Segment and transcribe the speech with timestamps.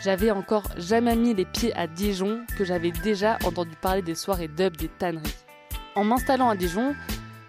[0.00, 4.46] J'avais encore jamais mis les pieds à Dijon que j'avais déjà entendu parler des soirées
[4.46, 5.34] dub des tanneries.
[5.96, 6.94] En m'installant à Dijon,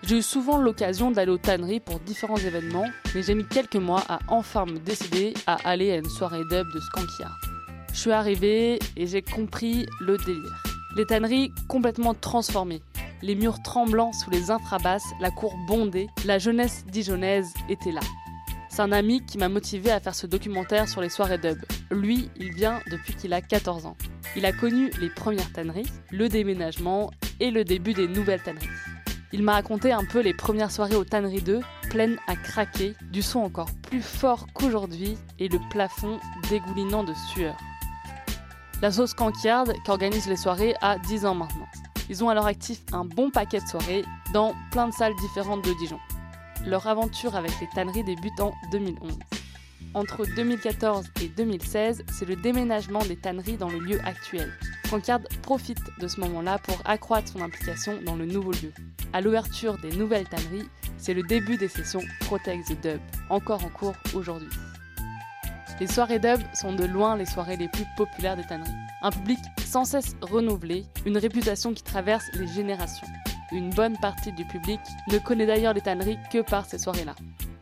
[0.02, 4.04] j'ai eu souvent l'occasion d'aller aux tanneries pour différents événements, mais j'ai mis quelques mois
[4.10, 7.30] à enfin me décider à aller à une soirée dub de Skankia.
[7.94, 10.64] Je suis arrivé et j'ai compris le délire.
[10.96, 12.82] Les tanneries complètement transformées,
[13.22, 18.02] les murs tremblants sous les infrabasses, la cour bondée, la jeunesse dijonnaise était là.
[18.70, 21.60] C'est un ami qui m'a motivé à faire ce documentaire sur les soirées dub.
[21.92, 23.98] Lui, il vient depuis qu'il a 14 ans.
[24.36, 28.68] Il a connu les premières tanneries, le déménagement et le début des nouvelles tanneries.
[29.32, 33.22] Il m'a raconté un peu les premières soirées aux tanneries 2, pleines à craquer, du
[33.22, 37.56] son encore plus fort qu'aujourd'hui et le plafond dégoulinant de sueur.
[38.82, 41.68] La sauce Canquiard, qui organise les soirées, a 10 ans maintenant.
[42.10, 45.74] Ils ont alors actif un bon paquet de soirées dans plein de salles différentes de
[45.74, 46.00] Dijon.
[46.66, 49.18] Leur aventure avec les tanneries débute en 2011.
[49.96, 54.54] Entre 2014 et 2016, c'est le déménagement des tanneries dans le lieu actuel.
[54.88, 58.72] Cancard profite de ce moment-là pour accroître son implication dans le nouveau lieu.
[59.14, 63.00] À l'ouverture des nouvelles tanneries, c'est le début des sessions Protect the Dub,
[63.30, 64.50] encore en cours aujourd'hui.
[65.80, 68.70] Les soirées dub sont de loin les soirées les plus populaires des tanneries.
[69.02, 73.08] Un public sans cesse renouvelé, une réputation qui traverse les générations.
[73.52, 77.16] Une bonne partie du public ne connaît d'ailleurs les tanneries que par ces soirées-là.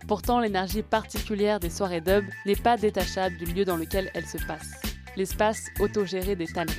[0.07, 4.37] Pourtant, l'énergie particulière des soirées dub n'est pas détachable du lieu dans lequel elles se
[4.37, 4.79] passent.
[5.17, 6.77] L'espace autogéré des tanneries.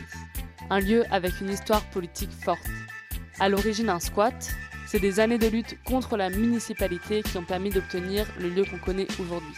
[0.71, 2.67] Un lieu avec une histoire politique forte.
[3.39, 4.51] À l'origine un squat,
[4.87, 8.79] c'est des années de lutte contre la municipalité qui ont permis d'obtenir le lieu qu'on
[8.79, 9.55] connaît aujourd'hui.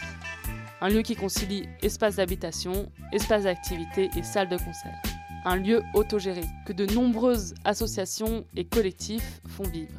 [0.81, 5.01] Un lieu qui concilie espace d'habitation, espace d'activité et salle de concert.
[5.45, 9.93] Un lieu autogéré que de nombreuses associations et collectifs font vivre.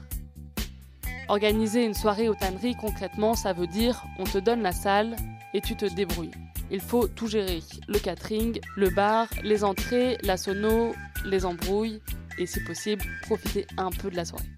[1.29, 5.17] Organiser une soirée aux tanneries, concrètement, ça veut dire on te donne la salle
[5.55, 6.33] et tu te débrouilles.
[6.71, 12.01] Il faut tout gérer le catering, le bar, les entrées, la sono, les embrouilles
[12.39, 14.49] et, si possible, profiter un peu de la soirée.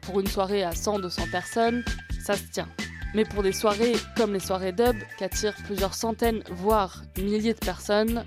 [0.00, 1.84] Pour une soirée à 100-200 personnes,
[2.20, 2.68] ça se tient.
[3.14, 7.58] Mais pour des soirées comme les soirées dub, qui attirent plusieurs centaines, voire milliers de
[7.58, 8.24] personnes,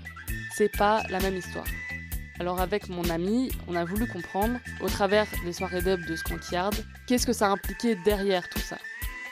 [0.56, 1.66] c'est pas la même histoire.
[2.42, 6.74] Alors avec mon ami, on a voulu comprendre, au travers des soirées dub de Skankyard,
[7.06, 8.78] qu'est-ce que ça impliquait derrière tout ça?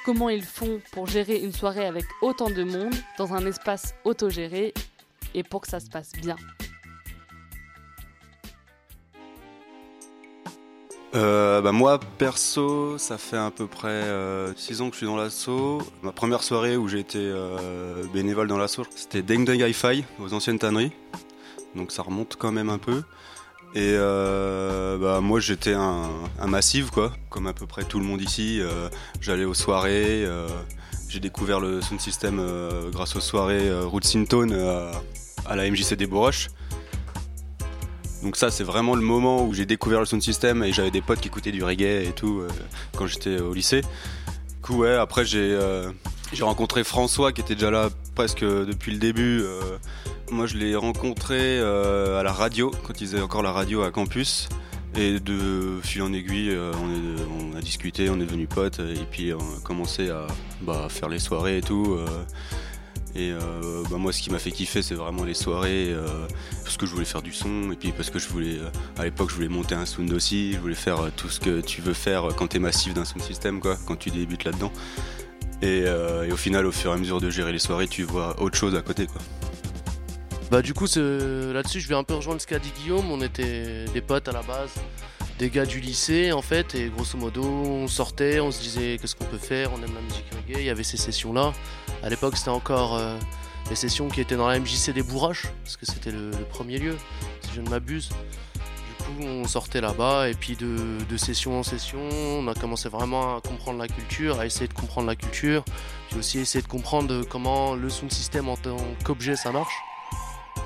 [0.05, 4.73] Comment ils font pour gérer une soirée avec autant de monde dans un espace autogéré
[5.35, 6.37] et pour que ça se passe bien?
[11.17, 14.03] Euh, bah moi perso ça fait à peu près
[14.55, 15.83] 6 euh, ans que je suis dans l'assaut.
[16.03, 20.33] Ma première soirée où j'ai été euh, bénévole dans l'assaut c'était Deng Deng Hi-Fi aux
[20.33, 20.93] anciennes tanneries.
[21.75, 23.03] Donc ça remonte quand même un peu.
[23.75, 26.11] Et bah moi j'étais un,
[26.41, 28.61] un massif quoi, comme à peu près tout le monde ici.
[29.21, 30.27] J'allais aux soirées,
[31.09, 32.43] j'ai découvert le sound system
[32.91, 34.53] grâce aux soirées Root Tone
[35.47, 36.49] à la MJC des Bourroches.
[38.23, 41.01] Donc ça c'est vraiment le moment où j'ai découvert le sound system et j'avais des
[41.01, 42.49] potes qui écoutaient du reggae et tout euh,
[42.97, 43.81] quand j'étais au lycée.
[43.81, 45.91] Du coup ouais après euh,
[46.33, 49.43] j'ai rencontré François qui était déjà là presque depuis le début.
[50.31, 53.91] Euh, moi je l'ai rencontré à la radio quand ils faisaient encore la radio à
[53.91, 54.49] campus.
[54.97, 59.39] Et de fil en aiguille, on, a discuté, on est devenus potes et puis on
[59.39, 60.27] a commencé à
[60.63, 61.97] bah, faire les soirées et tout.
[63.15, 66.07] Et euh, bah, moi, ce qui m'a fait kiffer, c'est vraiment les soirées, euh,
[66.63, 69.05] parce que je voulais faire du son, et puis parce que je voulais, euh, à
[69.05, 71.93] l'époque, je voulais monter un sound aussi, je voulais faire tout ce que tu veux
[71.93, 74.73] faire quand tu es massif d'un sound system, quoi, quand tu débutes là-dedans.
[75.63, 75.85] Et,
[76.33, 78.75] au final, au fur et à mesure de gérer les soirées, tu vois autre chose
[78.75, 79.21] à côté, quoi.
[80.51, 83.85] Bah du coup là-dessus je vais un peu rejoindre ce qu'a dit Guillaume, on était
[83.87, 84.71] des potes à la base,
[85.39, 89.15] des gars du lycée en fait et grosso modo on sortait, on se disait qu'est-ce
[89.15, 91.53] qu'on peut faire, on aime la musique reggae, il y avait ces sessions là
[92.03, 93.17] à l'époque, c'était encore euh,
[93.69, 96.97] les sessions qui étaient dans la MJC des Bourraches, parce que c'était le, premier lieu,
[97.43, 98.09] si je ne m'abuse.
[98.09, 103.37] Du coup, on sortait là-bas, et puis de, session en session, on a commencé vraiment
[103.37, 105.63] à comprendre la culture, à essayer de comprendre la culture,
[106.09, 109.75] puis aussi essayer de comprendre comment le sound system en tant qu'objet ça marche.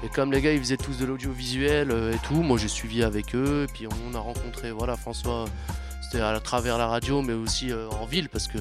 [0.04, 3.02] Et comme les gars ils faisaient tous de l'audiovisuel euh, et tout, moi j'ai suivi
[3.02, 5.46] avec eux, et puis on a rencontré voilà François,
[6.02, 8.58] c'était à travers la radio, mais aussi euh, en ville, parce que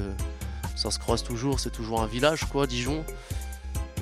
[0.77, 3.03] ça se croise toujours, c'est toujours un village quoi, Dijon.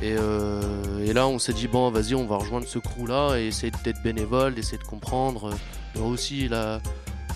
[0.04, 3.72] Euh, et, là, on s'est dit, bon, vas-y, on va rejoindre ce crew-là et essayer
[3.84, 5.54] d'être bénévole, d'essayer de comprendre.
[5.94, 6.50] Mais aussi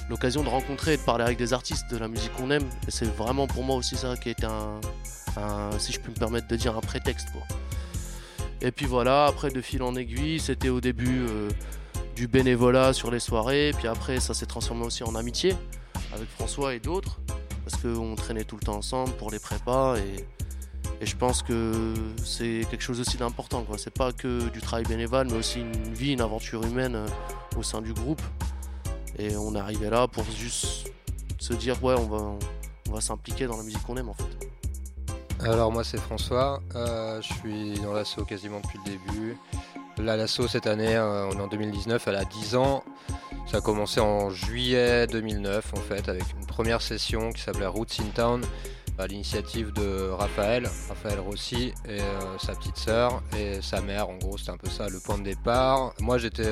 [0.10, 2.68] l'occasion de rencontrer et de parler avec des artistes de la musique qu'on aime.
[2.88, 4.80] Et c'est vraiment pour moi aussi ça qui a été un,
[5.78, 7.28] si je peux me permettre de dire, un prétexte.
[7.32, 7.44] Quoi.
[8.62, 11.50] Et puis voilà, après, de fil en aiguille, c'était au début euh,
[12.16, 13.72] du bénévolat sur les soirées.
[13.78, 15.56] Puis après, ça s'est transformé aussi en amitié
[16.14, 17.20] avec François et d'autres
[17.66, 20.26] parce qu'on traînait tout le temps ensemble pour les prépas et,
[21.02, 21.94] je pense que
[22.24, 23.64] c'est quelque chose aussi d'important.
[23.64, 23.78] Quoi.
[23.78, 27.08] C'est pas que du travail bénévole, mais aussi une vie, une aventure humaine euh,
[27.58, 28.22] au sein du groupe.
[29.20, 30.90] Et on arrivé là pour juste
[31.38, 32.38] se dire ouais, on va,
[32.90, 34.45] on va s'impliquer dans la musique qu'on aime en fait.
[35.44, 39.38] Alors moi c'est François, euh, je suis dans l'assaut quasiment depuis le début.
[39.98, 42.84] Là l'assaut cette année, euh, on est en 2019, elle a 10 ans.
[43.46, 48.00] Ça a commencé en juillet 2009 en fait avec une première session qui s'appelait Roots
[48.00, 48.42] in Town
[48.98, 54.10] à l'initiative de Raphaël, Raphaël Rossi et euh, sa petite sœur et sa mère.
[54.10, 55.94] En gros, c'était un peu ça le point de départ.
[56.00, 56.52] Moi, j'étais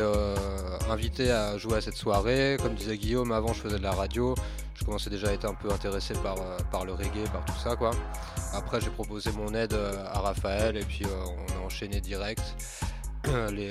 [0.89, 2.57] invité à jouer à cette soirée.
[2.61, 4.35] Comme disait Guillaume, avant, je faisais de la radio.
[4.75, 6.35] Je commençais déjà à être un peu intéressé par,
[6.71, 7.91] par le reggae, par tout ça, quoi.
[8.53, 12.43] Après, j'ai proposé mon aide euh, à Raphaël et puis euh, on a enchaîné direct.
[13.51, 13.69] Les,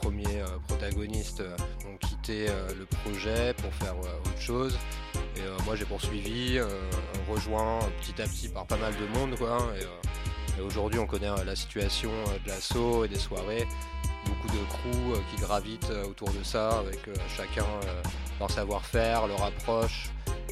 [0.00, 1.42] premiers euh, protagonistes
[1.86, 2.46] ont quitté
[2.78, 4.78] le projet pour faire autre chose.
[5.36, 6.58] Et moi, j'ai poursuivi,
[7.28, 9.36] rejoint petit à petit par pas mal de monde.
[9.36, 9.58] Quoi,
[10.58, 12.10] et, aujourd'hui, on connaît la situation
[12.44, 13.66] de l'assaut et des soirées
[14.26, 17.00] beaucoup de crews qui gravitent autour de ça avec
[17.34, 17.64] chacun
[18.40, 20.10] leur savoir-faire, leur approche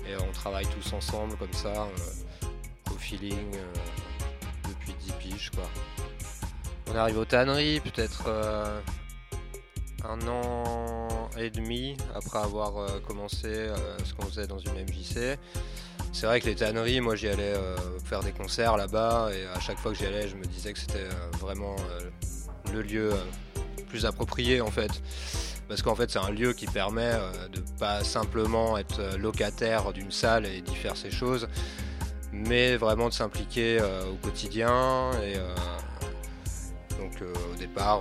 [0.08, 1.88] et on travaille tous ensemble comme ça
[3.06, 5.68] feeling euh, depuis 10 piges quoi.
[6.88, 8.80] On arrive aux tanneries peut-être euh,
[10.04, 13.68] un an et demi après avoir euh, commencé
[14.04, 15.38] ce qu'on faisait dans une MJC.
[16.12, 17.54] C'est vrai que les tanneries, moi j'y allais
[18.04, 20.78] faire des concerts là-bas et à chaque fois que j'y allais, je me disais que
[20.78, 21.08] c'était
[21.40, 21.76] vraiment
[22.72, 23.12] le lieu
[23.88, 25.02] plus approprié en fait.
[25.68, 27.12] Parce qu'en fait, c'est un lieu qui permet
[27.52, 31.48] de pas simplement être locataire d'une salle et d'y faire ses choses,
[32.36, 35.10] mais vraiment de s'impliquer euh, au quotidien.
[35.22, 35.54] Et euh,
[36.98, 38.00] donc euh, au départ,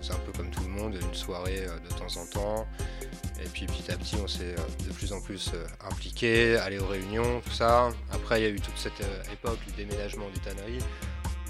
[0.00, 2.66] c'est un peu comme tout le monde, une soirée de temps en temps.
[3.42, 4.54] Et puis petit à petit, on s'est
[4.86, 5.50] de plus en plus
[5.88, 7.90] impliqué, aller aux réunions, tout ça.
[8.12, 9.02] Après, il y a eu toute cette
[9.32, 10.78] époque du déménagement du tannerie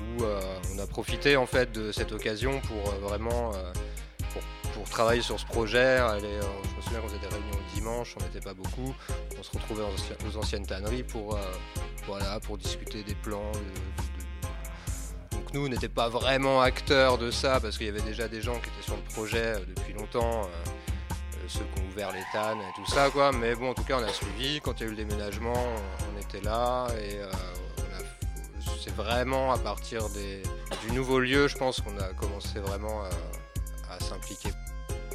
[0.00, 0.24] où
[0.72, 3.52] on a profité en fait de cette occasion pour vraiment
[4.74, 5.98] pour, travailler sur ce projet.
[5.98, 8.94] je me souviens qu'on faisait des réunions le dimanche, on n'était pas beaucoup.
[9.38, 11.38] On se retrouvait aux, anciennes tanneries pour,
[12.06, 13.52] voilà, pour discuter des plans.
[15.52, 18.68] Nous, n'était pas vraiment acteurs de ça parce qu'il y avait déjà des gens qui
[18.68, 22.60] étaient sur le projet euh, depuis longtemps, euh, euh, ceux qui ont ouvert les tannes
[22.60, 23.32] et tout ça, quoi.
[23.32, 24.60] Mais bon, en tout cas, on a suivi.
[24.60, 25.60] Quand il y a eu le déménagement,
[26.14, 27.18] on était là et
[28.82, 33.02] c'est vraiment à partir du nouveau lieu, je pense qu'on a commencé vraiment
[33.90, 34.50] à, s'impliquer.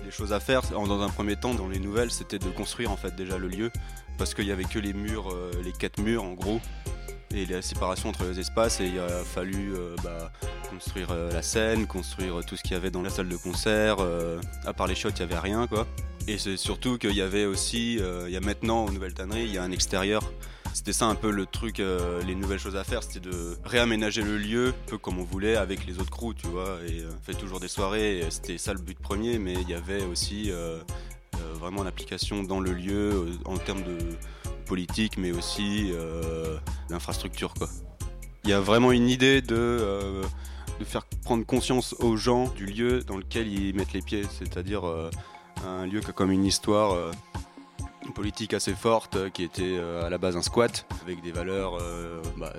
[0.04, 2.98] Les choses à faire, dans un premier temps, dans les nouvelles, c'était de construire en
[2.98, 3.72] fait déjà le lieu
[4.18, 6.60] parce qu'il y avait que les murs, les quatre murs en gros,
[7.36, 10.32] et la séparation entre les espaces et il a fallu euh, bah,
[10.70, 13.98] construire euh, la scène, construire tout ce qu'il y avait dans la salle de concert.
[14.66, 15.86] à part les shots, il n'y avait rien quoi.
[16.28, 19.54] Et c'est surtout qu'il y avait aussi, il y a maintenant aux Nouvelles Tanneries, il
[19.54, 20.24] y a un extérieur.
[20.74, 24.38] C'était ça un peu le truc, les nouvelles choses à faire, c'était de réaménager le
[24.38, 26.80] lieu, un peu comme on voulait avec les autres crews, tu vois.
[26.88, 30.04] Et on fait toujours des soirées, c'était ça le but premier, mais il y avait
[30.04, 30.52] aussi
[31.36, 33.98] euh, vraiment l'application dans le lieu euh, en termes de
[34.66, 36.58] politique, mais aussi euh,
[36.90, 37.54] d'infrastructure.
[38.44, 40.22] Il y a vraiment une idée de,
[40.80, 44.84] de faire prendre conscience aux gens du lieu dans lequel ils mettent les pieds, c'est-à-dire
[45.66, 46.96] un lieu qui a comme une histoire
[48.14, 51.80] politique assez forte, qui était à la base un squat, avec des valeurs,
[52.38, 52.54] bah,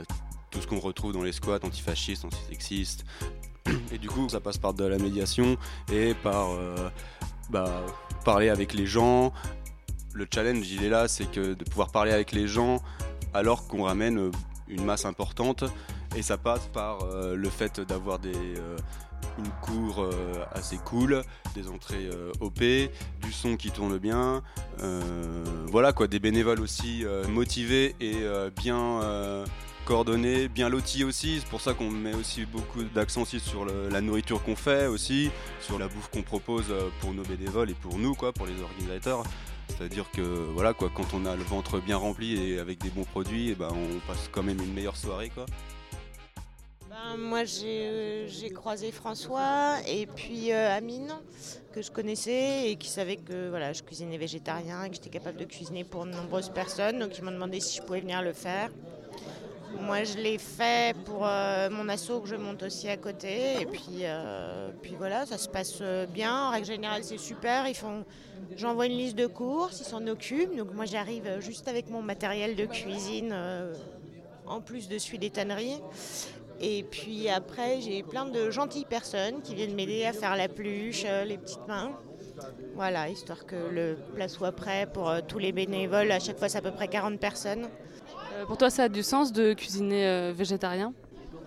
[0.50, 3.04] tout ce qu'on retrouve dans les squats, antifascistes, antisexistes.
[3.92, 5.56] Et du coup, ça passe par de la médiation
[5.92, 6.48] et par
[7.50, 7.70] bah,
[8.24, 9.32] parler avec les gens.
[10.16, 12.80] Le challenge, il est là, c'est que de pouvoir parler avec les gens
[13.34, 14.30] alors qu'on ramène euh,
[14.66, 15.62] une masse importante.
[16.16, 18.78] Et ça passe par euh, le fait d'avoir des, euh,
[19.38, 20.08] une cour
[20.52, 21.22] assez cool,
[21.54, 22.08] des entrées
[22.40, 24.42] OP, du son qui tourne bien.
[25.66, 28.14] voilà quoi, des bénévoles aussi motivés et
[28.56, 29.44] bien
[29.84, 31.40] coordonné, bien loti aussi.
[31.40, 35.30] C'est pour ça qu'on met aussi beaucoup d'accent sur la nourriture qu'on fait aussi,
[35.60, 39.22] sur la bouffe qu'on propose pour nos bénévoles et pour nous, quoi, pour les organisateurs.
[39.68, 43.04] C'est-à-dire que voilà quoi, quand on a le ventre bien rempli et avec des bons
[43.04, 45.46] produits, eh ben, on passe quand même une meilleure soirée quoi.
[46.88, 51.12] Ben, moi euh, j'ai croisé François et puis euh, Amine
[51.72, 55.36] que je connaissais et qui savait que voilà, je cuisinais végétarien et que j'étais capable
[55.36, 56.98] de cuisiner pour de nombreuses personnes.
[56.98, 58.70] Donc ils m'ont demandé si je pouvais venir le faire.
[59.80, 63.60] Moi, je l'ai fait pour euh, mon assaut que je monte aussi à côté.
[63.60, 66.48] Et puis, euh, puis voilà, ça se passe euh, bien.
[66.48, 67.68] En règle générale, c'est super.
[67.68, 68.04] Ils font...
[68.56, 70.56] J'envoie une liste de courses, ils s'en occupent.
[70.56, 73.34] Donc moi, j'arrive juste avec mon matériel de cuisine,
[74.46, 75.80] en plus de celui des tanneries.
[76.60, 81.04] Et puis après, j'ai plein de gentilles personnes qui viennent m'aider à faire la pluche,
[81.26, 81.92] les petites mains.
[82.74, 86.10] Voilà, histoire que le plat soit prêt pour tous les bénévoles.
[86.12, 87.68] À chaque fois, c'est à peu près 40 personnes.
[88.36, 90.92] Euh, pour toi, ça a du sens de cuisiner euh, végétarien?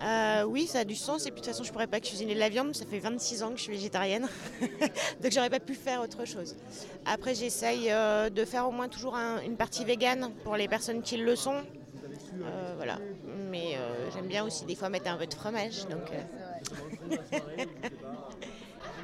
[0.02, 1.26] Euh, oui, ça a du sens.
[1.26, 2.74] Et puis de toute façon, je pourrais pas cuisiner de la viande.
[2.74, 4.26] Ça fait 26 ans que je suis végétarienne.
[5.22, 6.56] Donc j'aurais pas pu faire autre chose.
[7.06, 11.16] Après, j'essaye euh, de faire au moins toujours une partie végane pour les personnes qui
[11.16, 11.56] le sont.
[12.42, 12.98] Euh, voilà.
[13.50, 13.76] Mais
[14.14, 15.86] j'aime bien aussi des fois mettre un peu de fromage.
[15.88, 16.10] Donc,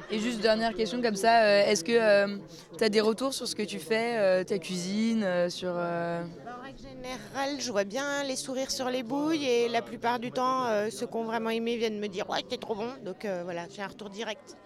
[0.09, 2.37] Et juste dernière question comme ça, est-ce que euh,
[2.77, 5.73] tu as des retours sur ce que tu fais, euh, ta cuisine, sur...
[6.67, 10.65] Règle générale, je vois bien les sourires sur les bouilles et la plupart du temps,
[10.91, 13.81] ceux qui ont vraiment aimé viennent me dire «Ouais, t'es trop bon!» Donc voilà, j'ai
[13.81, 14.57] un retour direct.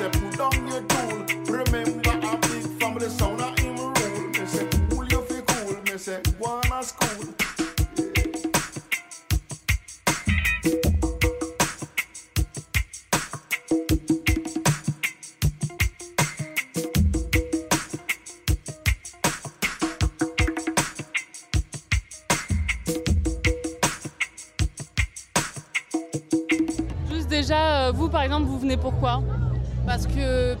[0.00, 1.26] Say put down your tool.
[1.44, 3.92] Remember a big family sound of him rule.
[4.30, 5.82] Me say cool you feel cool.
[5.82, 7.34] Me say go on school.
[27.92, 29.20] vous, par exemple, vous venez pourquoi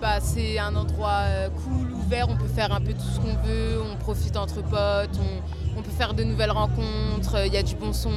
[0.00, 3.36] bah, c'est un endroit euh, cool, ouvert, on peut faire un peu tout ce qu'on
[3.46, 5.18] veut, on profite entre potes,
[5.76, 8.10] on, peut faire de nouvelles rencontres, il y a du bon son.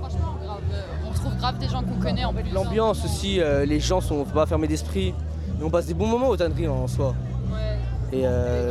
[0.00, 0.36] Franchement,
[0.72, 2.50] euh, on trouve grave des gens qu'on connaît en plus.
[2.52, 5.14] L'ambiance aussi, euh, les gens sont pas fermés d'esprit.
[5.60, 7.14] on passe des bons moments au tanneries en soi.
[8.12, 8.24] Et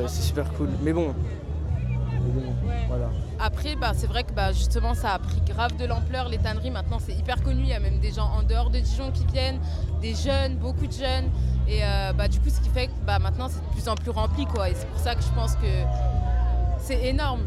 [0.08, 0.70] c'est super cool.
[0.82, 1.14] Mais bon,
[2.88, 3.10] voilà.
[3.40, 6.28] Après, bah, c'est vrai que bah, justement, ça a pris grave de l'ampleur.
[6.28, 7.62] Les tanneries, maintenant, c'est hyper connu.
[7.62, 9.60] Il y a même des gens en dehors de Dijon qui viennent,
[10.02, 11.30] des jeunes, beaucoup de jeunes.
[11.70, 13.96] Et euh, bah, du coup, ce qui fait que bah, maintenant, c'est de plus en
[13.96, 14.46] plus rempli.
[14.46, 14.70] Quoi.
[14.70, 15.68] Et c'est pour ça que je pense que
[16.80, 17.42] c'est énorme.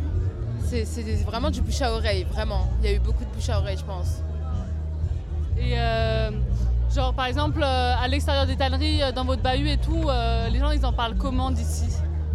[0.65, 0.85] C'est,
[1.27, 2.71] vraiment du bouche à oreille, vraiment.
[2.81, 4.23] Il y a eu beaucoup de bouche à oreille, je pense.
[5.59, 6.31] Et euh,
[6.95, 10.09] genre, par exemple, euh, à l'extérieur des tanneries, dans votre bahut et tout,
[10.51, 11.93] les gens, ils en parlent comment d'ici?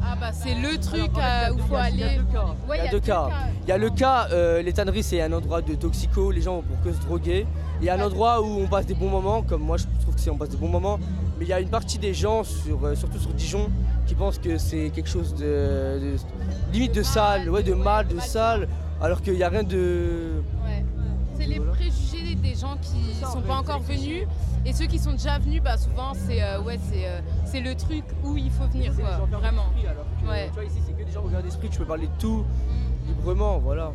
[0.10, 1.96] Ah bah c'est le truc euh, où il faut aller.
[1.98, 3.30] Il y a deux cas.
[3.64, 6.56] Il y a le cas, euh, les tanneries c'est un endroit de toxico, les gens
[6.56, 7.46] vont pour que se droguer.
[7.82, 10.16] Il y a un endroit où on passe des bons moments, comme moi je trouve
[10.16, 10.98] que c'est on passe des bons moments.
[11.38, 13.70] Mais il y a une partie des gens, sur, euh, surtout sur Dijon,
[14.08, 16.16] qui pensent que c'est quelque chose de,
[16.74, 18.68] limite de sale, ouais, de mal, de sale,
[19.02, 20.42] alors qu'il n'y a rien de.
[21.38, 24.28] C'est les préjugés des gens qui ne sont pas encore venus.
[24.66, 26.80] Et ceux qui sont déjà venus, bah, souvent, c'est ouais,
[27.46, 29.68] c'est le truc où il faut venir, quoi, vraiment.
[30.28, 30.48] ouais.
[30.48, 32.44] Tu vois, ici, c'est que des gens ouverts d'esprit, tu peux parler de tout
[33.08, 33.94] librement, voilà.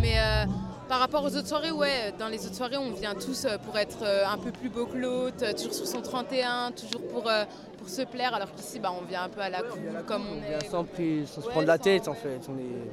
[0.00, 0.44] Mais euh,
[0.88, 3.76] par rapport aux autres soirées, ouais, dans les autres soirées, on vient tous euh, pour
[3.78, 7.30] être euh, un peu plus beau que l'autre, toujours sur son 31, toujours pour,
[7.78, 10.36] pour se plaire, alors qu'ici, bah, on vient un peu à la cool, comme on,
[10.42, 10.64] est.
[10.68, 10.84] Sans,
[11.26, 12.40] sans se prendre la tête, en fait.
[12.48, 12.90] On est...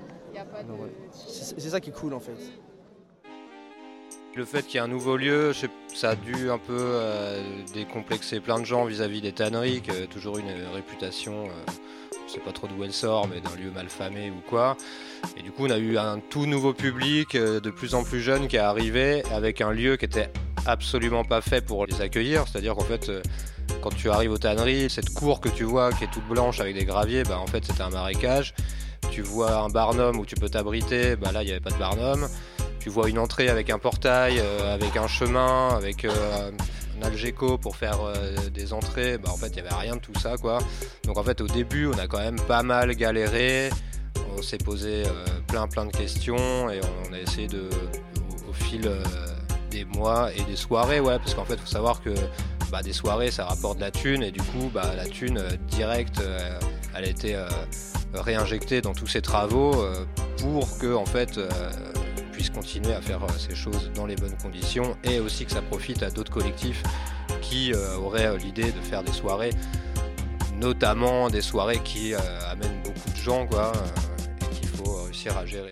[1.28, 2.38] C'est ça qui est cool, en fait.
[4.34, 5.52] Le fait qu'il y ait un nouveau lieu,
[5.94, 7.44] ça a dû un peu euh,
[7.74, 11.72] décomplexer plein de gens vis-à-vis des tanneries, qui ont toujours une réputation, euh,
[12.34, 14.78] sais pas trop d'où elle sort, mais d'un lieu mal famé ou quoi.
[15.38, 18.22] Et du coup, on a eu un tout nouveau public, euh, de plus en plus
[18.22, 20.32] jeune, qui est arrivé avec un lieu qui était
[20.66, 22.46] absolument pas fait pour les accueillir.
[22.48, 23.12] C'est-à-dire qu'en fait,
[23.82, 26.76] quand tu arrives aux tanneries, cette cour que tu vois qui est toute blanche avec
[26.76, 28.54] des graviers, bah, en fait, c'était un marécage.
[29.12, 31.80] Tu vois un barnum où tu peux t'abriter, bah, là, il n'y avait pas de
[31.80, 32.28] barnum
[32.82, 36.52] tu vois une entrée avec un portail, euh, avec un chemin, avec euh,
[37.04, 38.00] Algeco pour faire
[38.54, 40.60] des entrées, bah, en fait, il n'y avait rien de tout ça, quoi.
[41.06, 43.70] Donc en fait, au début, on a quand même pas mal galéré.
[44.38, 45.04] On s'est posé
[45.48, 46.80] plein plein de questions et
[47.10, 47.70] on a essayé de,
[48.50, 48.90] au, fil
[49.70, 52.14] des mois et des soirées, ouais, parce qu'en fait, faut savoir que
[52.72, 56.22] bah, des soirées, ça rapporte de la thune et du coup, bah, la thune directe,
[56.96, 57.38] elle a été
[58.14, 59.86] réinjectée dans tous ces travaux
[60.38, 61.40] pour que en fait
[62.50, 66.10] continuer à faire ces choses dans les bonnes conditions et aussi que ça profite à
[66.10, 66.84] d'autres collectifs
[67.42, 69.52] qui auraient l'idée de faire des soirées,
[70.56, 72.14] notamment des soirées qui
[72.50, 73.72] amènent beaucoup de gens quoi,
[74.42, 75.72] et qu'il faut réussir à gérer.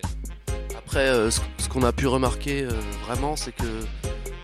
[0.76, 2.66] Après, ce qu'on a pu remarquer
[3.06, 3.80] vraiment, c'est que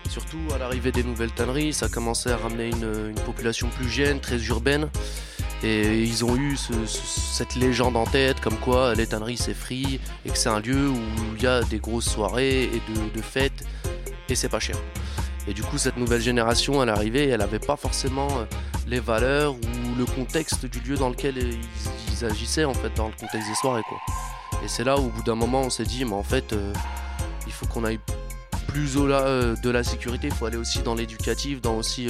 [0.09, 4.19] surtout à l'arrivée des nouvelles tanneries, ça commençait à ramener une, une population plus jeune,
[4.19, 4.89] très urbaine.
[5.63, 10.29] Et ils ont eu cette légende en tête, comme quoi les tanneries c'est free et
[10.29, 10.99] que c'est un lieu où
[11.35, 12.81] il y a des grosses soirées et
[13.15, 13.65] de, fêtes
[14.29, 14.77] et c'est pas cher.
[15.47, 18.45] Et du coup, cette nouvelle génération, elle arrivait, elle n'avait pas forcément euh,
[18.85, 23.13] les valeurs ou le contexte du lieu dans lequel ils, agissaient, en fait, dans le
[23.13, 23.97] contexte des soirées, quoi.
[24.63, 26.73] Et c'est là où, au bout d'un moment, on s'est dit, mais en fait, euh,
[27.45, 27.99] il faut qu'on aille
[28.67, 32.09] plus au-delà euh, de la sécurité, il faut aller aussi dans l'éducatif, dans aussi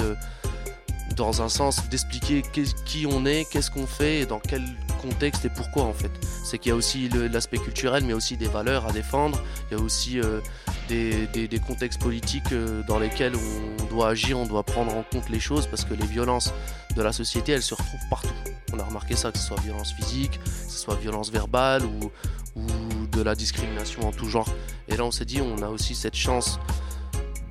[1.18, 2.42] dans un sens d'expliquer
[2.86, 4.62] qui on est, qu'est-ce qu'on fait et dans quel
[5.02, 6.10] contexte et pourquoi en fait.
[6.44, 9.80] C'est qu'il y a aussi l'aspect culturel mais aussi des valeurs à défendre, il y
[9.80, 10.40] a aussi euh,
[10.88, 15.40] des, contextes politiques euh, dans lesquels on doit agir, on doit prendre en compte les
[15.40, 16.52] choses parce que les violences
[16.96, 18.28] de la société elles se retrouvent partout.
[18.72, 22.10] On a remarqué ça, que ce soit violence physique, que ce soit violence verbale ou,
[22.56, 24.48] ou de la discrimination en tout genre.
[24.88, 26.60] Et là on s'est dit on a aussi cette chance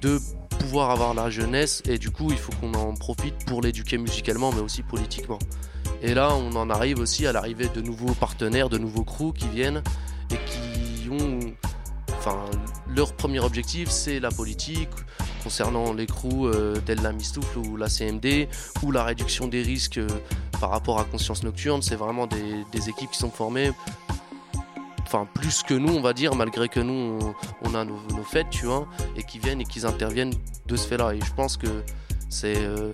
[0.01, 0.19] de
[0.59, 4.51] pouvoir avoir la jeunesse et du coup il faut qu'on en profite pour l'éduquer musicalement
[4.51, 5.39] mais aussi politiquement.
[6.01, 9.47] Et là on en arrive aussi à l'arrivée de nouveaux partenaires, de nouveaux crews qui
[9.47, 9.81] viennent
[10.31, 11.39] et qui ont
[12.17, 12.45] enfin
[12.95, 14.89] leur premier objectif c'est la politique
[15.43, 18.47] concernant les crews euh, tels la Mistoufle ou la CMD
[18.83, 20.07] ou la réduction des risques euh,
[20.59, 23.71] par rapport à Conscience Nocturne, c'est vraiment des, des équipes qui sont formées
[25.07, 27.20] enfin plus que nous on va dire malgré que nous
[27.63, 30.33] on, a nos, fêtes tu vois et qui viennent et qui interviennent
[30.65, 31.67] de ce fait là et je pense que
[32.29, 32.91] c'est euh,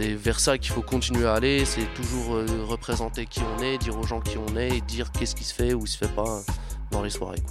[0.00, 3.98] vers ça qu'il faut continuer à aller c'est toujours euh, représenter qui on est dire
[3.98, 6.40] aux gens qui on est et dire qu'est-ce qui se fait ou se fait pas
[6.90, 7.42] dans les soirées.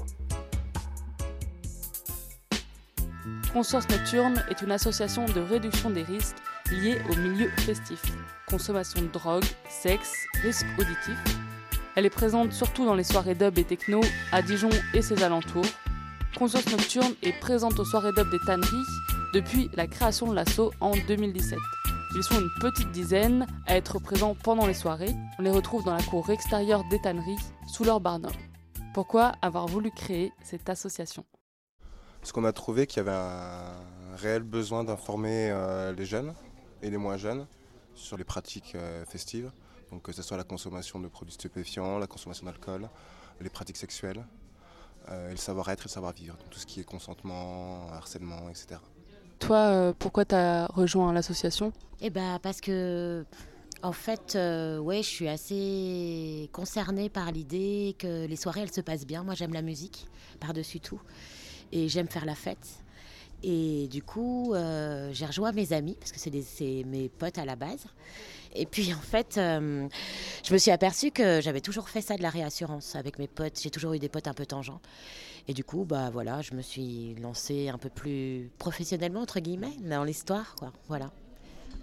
[3.53, 6.37] Conscience Nocturne est une association de réduction des risques
[6.71, 8.01] liés au milieu festif.
[8.47, 11.37] Consommation de drogue, sexe, risques auditifs,
[11.95, 14.01] elle est présente surtout dans les soirées dub et techno
[14.31, 15.65] à Dijon et ses alentours.
[16.37, 18.85] Conscience Nocturne est présente aux soirées dub des tanneries
[19.33, 21.59] depuis la création de l'assaut en 2017.
[22.15, 25.15] Ils sont une petite dizaine à être présents pendant les soirées.
[25.39, 28.31] On les retrouve dans la cour extérieure des tanneries, sous leur barnum.
[28.93, 31.25] Pourquoi avoir voulu créer cette association?
[32.19, 36.33] Parce qu'on a trouvé qu'il y avait un réel besoin d'informer euh, les jeunes
[36.81, 37.47] et les moins jeunes
[37.95, 39.51] sur les pratiques euh, festives
[39.93, 42.89] donc que ce soit la consommation de produits stupéfiants, la consommation d'alcool,
[43.39, 44.25] les pratiques sexuelles,
[45.09, 48.79] euh, et le savoir-être et le savoir-vivre, tout ce qui est consentement, harcèlement, etc.
[49.39, 51.71] Toi, euh, pourquoi tu as rejoint l'association?
[52.01, 53.23] Eh ben parce que
[53.83, 58.81] en fait, euh, ouais, je suis assez concernée par l'idée que les soirées, elles se
[58.81, 59.23] passent bien.
[59.23, 60.07] Moi, j'aime la musique
[60.39, 61.01] par-dessus tout.
[61.73, 62.79] Et j'aime faire la fête.
[63.43, 64.53] Et du coup,
[65.11, 67.85] j'ai rejoint mes amis, parce que c'est mes potes à la base.
[68.55, 69.87] Et puis en fait, euh,
[70.43, 73.59] je me suis aperçue que j'avais toujours fait ça de la réassurance avec mes potes.
[73.59, 74.79] J'ai toujours eu des potes un peu tangents.
[75.47, 79.73] Et du coup, bah voilà, je me suis lancée un peu plus professionnellement entre guillemets
[79.81, 80.71] dans l'histoire, quoi.
[80.87, 81.11] Voilà.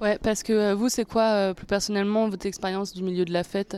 [0.01, 3.33] Ouais, parce que euh, vous, c'est quoi euh, plus personnellement votre expérience du milieu de
[3.33, 3.77] la fête?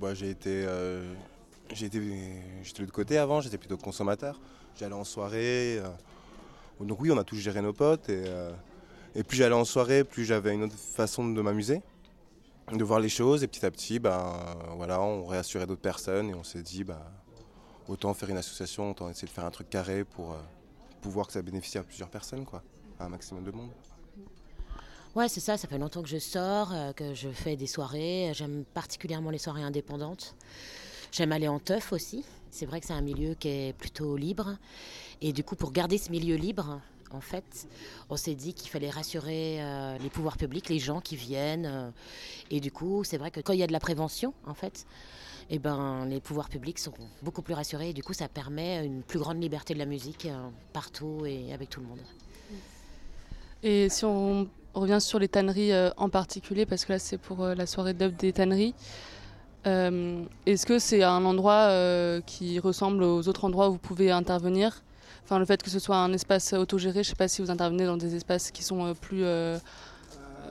[0.00, 0.66] Bah, j'ai été,
[1.72, 2.00] j'ai été,
[2.62, 3.40] j'étais de l'autre côté avant.
[3.40, 4.40] J'étais plutôt consommateur.
[4.78, 5.80] J'allais en soirée.
[6.80, 8.24] Donc oui, on a tous géré nos potes et
[9.16, 11.82] et plus j'allais en soirée, plus j'avais une autre façon de m'amuser,
[12.72, 13.44] de voir les choses.
[13.44, 14.34] Et petit à petit, ben,
[14.76, 17.12] voilà, on réassurait d'autres personnes et on s'est dit, bah,
[17.86, 20.38] autant faire une association, autant essayer de faire un truc carré pour euh,
[21.00, 22.62] pouvoir que ça bénéficie à plusieurs personnes, quoi,
[22.98, 23.70] à un maximum de monde.
[25.14, 28.32] Ouais, c'est ça, ça fait longtemps que je sors, euh, que je fais des soirées.
[28.34, 30.34] J'aime particulièrement les soirées indépendantes.
[31.12, 32.24] J'aime aller en teuf aussi.
[32.54, 34.56] C'est vrai que c'est un milieu qui est plutôt libre.
[35.20, 37.66] Et du coup, pour garder ce milieu libre, en fait,
[38.10, 41.66] on s'est dit qu'il fallait rassurer euh, les pouvoirs publics, les gens qui viennent.
[41.66, 41.90] Euh,
[42.52, 44.86] et du coup, c'est vrai que quand il y a de la prévention, en fait,
[45.50, 47.90] eh ben, les pouvoirs publics sont beaucoup plus rassurés.
[47.90, 51.52] Et du coup, ça permet une plus grande liberté de la musique euh, partout et
[51.52, 52.02] avec tout le monde.
[53.64, 57.66] Et si on revient sur les tanneries en particulier, parce que là, c'est pour la
[57.66, 58.74] soirée d'œuvre des tanneries.
[59.64, 61.70] Est-ce que c'est un endroit
[62.26, 64.82] qui ressemble aux autres endroits où vous pouvez intervenir?
[65.24, 67.86] Enfin, le fait que ce soit un espace autogéré, je sais pas si vous intervenez
[67.86, 69.58] dans des espaces qui sont euh, plus euh,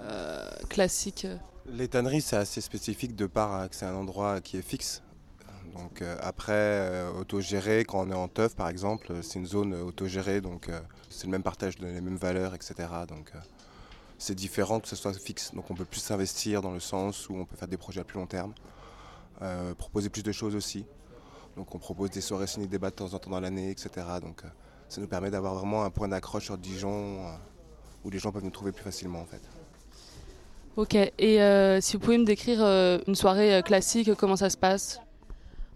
[0.02, 1.28] euh, classiques.
[1.67, 5.04] Les tanneries, c'est assez spécifique de part que c'est un endroit qui est fixe.
[5.76, 9.45] Donc euh, après, euh, autogéré, quand on est en teuf par exemple, euh, c'est une
[9.45, 12.76] zone autogérée, donc euh, c'est le même partage de les mêmes valeurs, etc.
[13.08, 13.39] Donc euh,
[14.17, 15.54] c'est différent que ce soit fixe.
[15.54, 18.04] Donc on peut plus s'investir dans le sens où on peut faire des projets à
[18.04, 18.54] plus long terme,
[19.43, 20.86] euh, proposer plus de choses aussi.
[21.56, 23.89] Donc on propose des soirées ciné-débat de temps en temps dans l'année, etc.
[24.21, 24.47] Donc euh,
[24.89, 27.36] ça nous permet d'avoir vraiment un point d'accroche sur Dijon euh,
[28.03, 29.41] où les gens peuvent nous trouver plus facilement en fait.
[30.75, 34.58] Ok, et euh, si vous pouvez me décrire euh, une soirée classique, comment ça se
[34.58, 34.99] passe?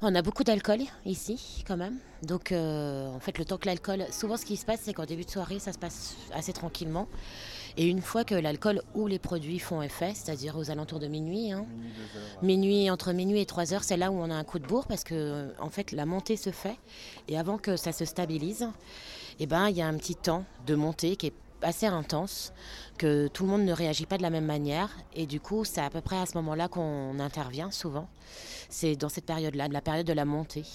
[0.01, 1.97] On a beaucoup d'alcool ici, quand même.
[2.21, 4.05] Donc, euh, en fait, le temps que l'alcool.
[4.11, 7.07] Souvent, ce qui se passe, c'est qu'en début de soirée, ça se passe assez tranquillement.
[7.77, 11.51] Et une fois que l'alcool ou les produits font effet, c'est-à-dire aux alentours de minuit,
[11.51, 11.65] hein,
[12.41, 14.87] minuit, entre minuit et 3 heures, c'est là où on a un coup de bourre
[14.87, 16.77] parce que, en fait, la montée se fait.
[17.27, 18.67] Et avant que ça se stabilise,
[19.39, 22.51] eh ben, il y a un petit temps de montée qui est assez intense,
[22.97, 24.89] que tout le monde ne réagit pas de la même manière.
[25.13, 28.09] Et du coup, c'est à peu près à ce moment-là qu'on intervient souvent.
[28.69, 30.65] C'est dans cette période-là, de la période de la montée.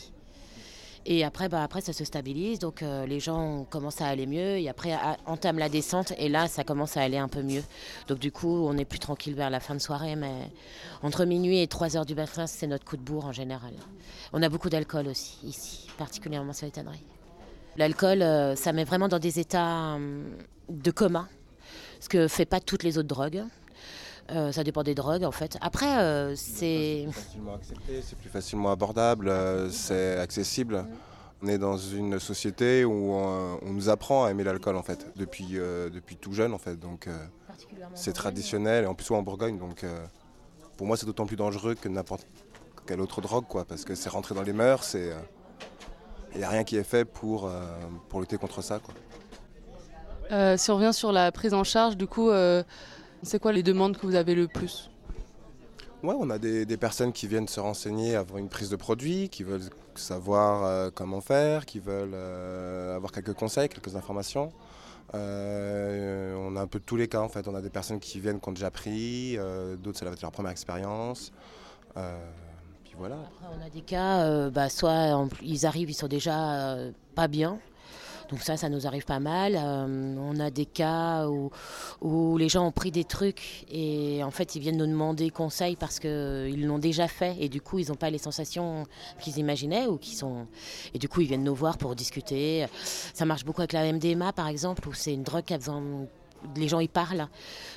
[1.04, 4.58] Et après, bah, après ça se stabilise, donc euh, les gens commencent à aller mieux,
[4.58, 7.62] et après à- entame la descente, et là, ça commence à aller un peu mieux.
[8.06, 10.32] Donc du coup, on est plus tranquille vers la fin de soirée, mais
[11.02, 13.72] entre minuit et 3 heures du matin, c'est notre coup de bourre en général.
[14.32, 17.04] On a beaucoup d'alcool aussi, ici, particulièrement sur les tanneries.
[17.76, 20.24] L'alcool, euh, ça met vraiment dans des états hum,
[20.68, 21.26] de coma,
[21.98, 23.42] ce que fait pas toutes les autres drogues.
[24.30, 25.58] Euh, ça dépend des drogues, en fait.
[25.60, 27.06] Après, euh, c'est...
[27.10, 30.86] facilement accepté, c'est plus facilement abordable, euh, c'est accessible.
[31.42, 35.12] On est dans une société où on, on nous apprend à aimer l'alcool en fait,
[35.16, 36.76] depuis, euh, depuis tout jeune en fait.
[36.78, 37.18] Donc euh,
[37.94, 39.58] c'est traditionnel, et en plus en Bourgogne.
[39.58, 40.06] Donc euh,
[40.76, 42.26] pour moi c'est d'autant plus dangereux que n'importe
[42.86, 45.10] quelle autre drogue quoi, parce que c'est rentré dans les mœurs, et
[46.32, 47.60] il n'y a rien qui est fait pour, euh,
[48.08, 48.78] pour lutter contre ça.
[48.78, 48.94] Quoi.
[50.30, 52.62] Euh, Si on revient sur la prise en charge, du coup, euh,
[53.22, 54.90] c'est quoi les demandes que vous avez le plus?
[56.02, 59.28] Ouais, on a des, des personnes qui viennent se renseigner, avoir une prise de produit,
[59.28, 64.52] qui veulent savoir euh, comment faire, qui veulent euh, avoir quelques conseils, quelques informations.
[65.14, 67.46] Euh, on a un peu de tous les cas en fait.
[67.46, 70.22] On a des personnes qui viennent qui ont déjà pris, euh, d'autres ça va être
[70.22, 71.32] leur première expérience.
[71.96, 72.18] Euh,
[72.82, 73.16] puis voilà.
[73.16, 76.90] Après, on a des cas, euh, bah, soit en- ils arrivent, ils sont déjà euh,
[77.14, 77.58] pas bien.
[78.32, 79.56] Donc ça, ça nous arrive pas mal.
[79.56, 84.56] Euh, on a des cas où, les gens ont pris des trucs et en fait,
[84.56, 87.94] ils viennent nous demander conseil parce qu'ils l'ont déjà fait et du coup, ils n'ont
[87.94, 88.86] pas les sensations
[89.20, 90.46] qu'ils imaginaient ou qui sont...
[90.94, 92.66] Et du coup, ils viennent nous voir pour discuter.
[93.12, 95.82] Ça marche beaucoup avec la MDMA, par exemple, où c'est une drogue qui a besoin
[96.56, 97.28] les gens y parlent.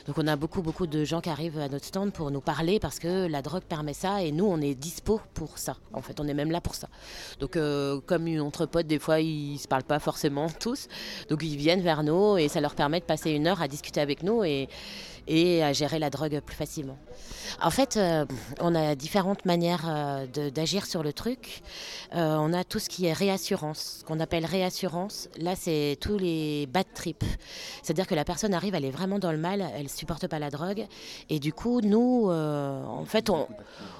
[0.07, 2.79] Donc on a beaucoup beaucoup de gens qui arrivent à notre stand pour nous parler
[2.79, 5.77] parce que la drogue permet ça et nous on est dispo pour ça.
[5.93, 6.87] En fait, on est même là pour ça.
[7.39, 10.87] Donc euh, comme entre potes, des fois ils se parlent pas forcément tous.
[11.29, 14.01] Donc ils viennent vers nous et ça leur permet de passer une heure à discuter
[14.01, 16.97] avec nous et à gérer la drogue plus facilement.
[17.61, 18.25] En fait, euh,
[18.59, 21.61] on a différentes manières euh, d'agir sur le truc.
[22.11, 25.29] On a tout ce qui est réassurance, ce qu'on appelle réassurance.
[25.37, 27.25] Là, c'est tous les bad trips.
[27.83, 30.49] C'est-à-dire que la personne arrive, elle est vraiment dans le mal, elle supporte pas la
[30.49, 30.87] drogue.
[31.29, 33.47] Et du coup, nous, euh, en fait, on,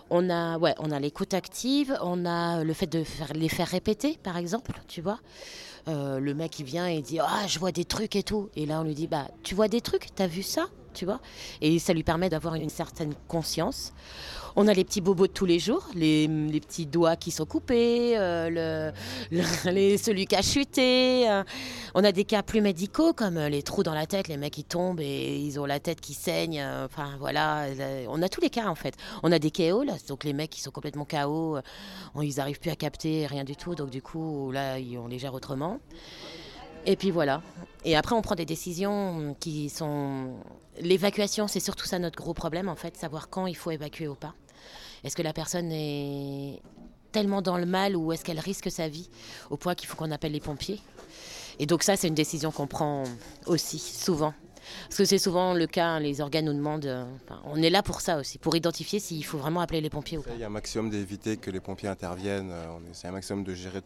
[0.09, 3.67] on a, ouais, on a l'écoute active, on a le fait de faire, les faire
[3.67, 5.19] répéter, par exemple, tu vois.
[5.87, 8.49] Euh, le mec il vient et dit ah je vois des trucs et tout.
[8.55, 10.07] Et là on lui dit bah tu vois des trucs?
[10.15, 10.65] T'as vu ça?
[10.95, 11.19] Tu vois?
[11.61, 13.93] Et ça lui permet d'avoir une certaine conscience
[14.55, 16.27] on a les petits bobos de tous les jours les,
[16.59, 18.91] petits doigts qui sont coupés euh,
[19.31, 21.43] le, le- les- celui qui a chuté euh.
[21.93, 24.63] on a des cas plus médicaux comme les trous dans la tête les mecs qui
[24.63, 27.65] tombent et ils ont la tête qui saigne euh, enfin voilà
[28.09, 30.61] on a tous les cas en fait on a des KO donc les mecs qui
[30.61, 31.57] sont complètement KO
[32.21, 35.33] ils arrivent plus à capter rien du tout donc du coup là on les gère
[35.33, 35.79] autrement
[36.87, 37.41] et puis voilà.
[37.83, 40.35] Et après, on prend des décisions qui sont.
[40.79, 44.15] L'évacuation, c'est surtout ça notre gros problème, en fait, savoir quand il faut évacuer ou
[44.15, 44.35] pas.
[45.05, 46.61] Est-ce que la personne est
[47.11, 49.09] tellement dans le mal ou est-ce qu'elle risque sa vie
[49.51, 50.81] au point qu'il faut qu'on appelle les pompiers?
[51.59, 53.03] Et donc, ça, c'est une décision qu'on prend
[53.45, 54.33] aussi, souvent.
[54.89, 56.87] Parce que c'est souvent le cas, hein, les organes nous demandent.
[56.87, 59.91] euh, enfin, on est là pour ça aussi, pour identifier s'il faut vraiment appeler les
[59.91, 60.31] pompiers ou pas.
[60.33, 62.49] Il y a un maximum d'éviter que les pompiers interviennent.
[62.51, 63.81] euh, On essaie un maximum de gérer.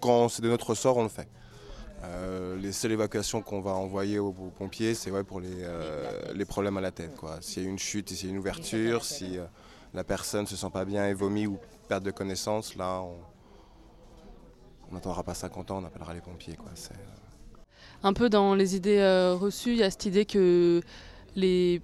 [0.00, 1.28] Quand c'est de notre ressort, on le fait.
[2.04, 6.32] Euh, les seules évacuations qu'on va envoyer aux, aux pompiers, c'est ouais, pour les, euh,
[6.34, 7.14] les problèmes à la tête.
[7.14, 7.38] quoi.
[7.40, 9.44] S'il y a une chute, s'il y a une ouverture, si euh,
[9.94, 13.02] la personne se sent pas bien et vomit ou perte de connaissance, là,
[14.90, 16.54] on n'attendra pas 50 ans, on appellera les pompiers.
[16.56, 16.70] Quoi.
[16.74, 16.94] C'est,
[18.02, 20.80] Un peu dans les idées euh, reçues, il y a cette idée que
[21.36, 21.80] les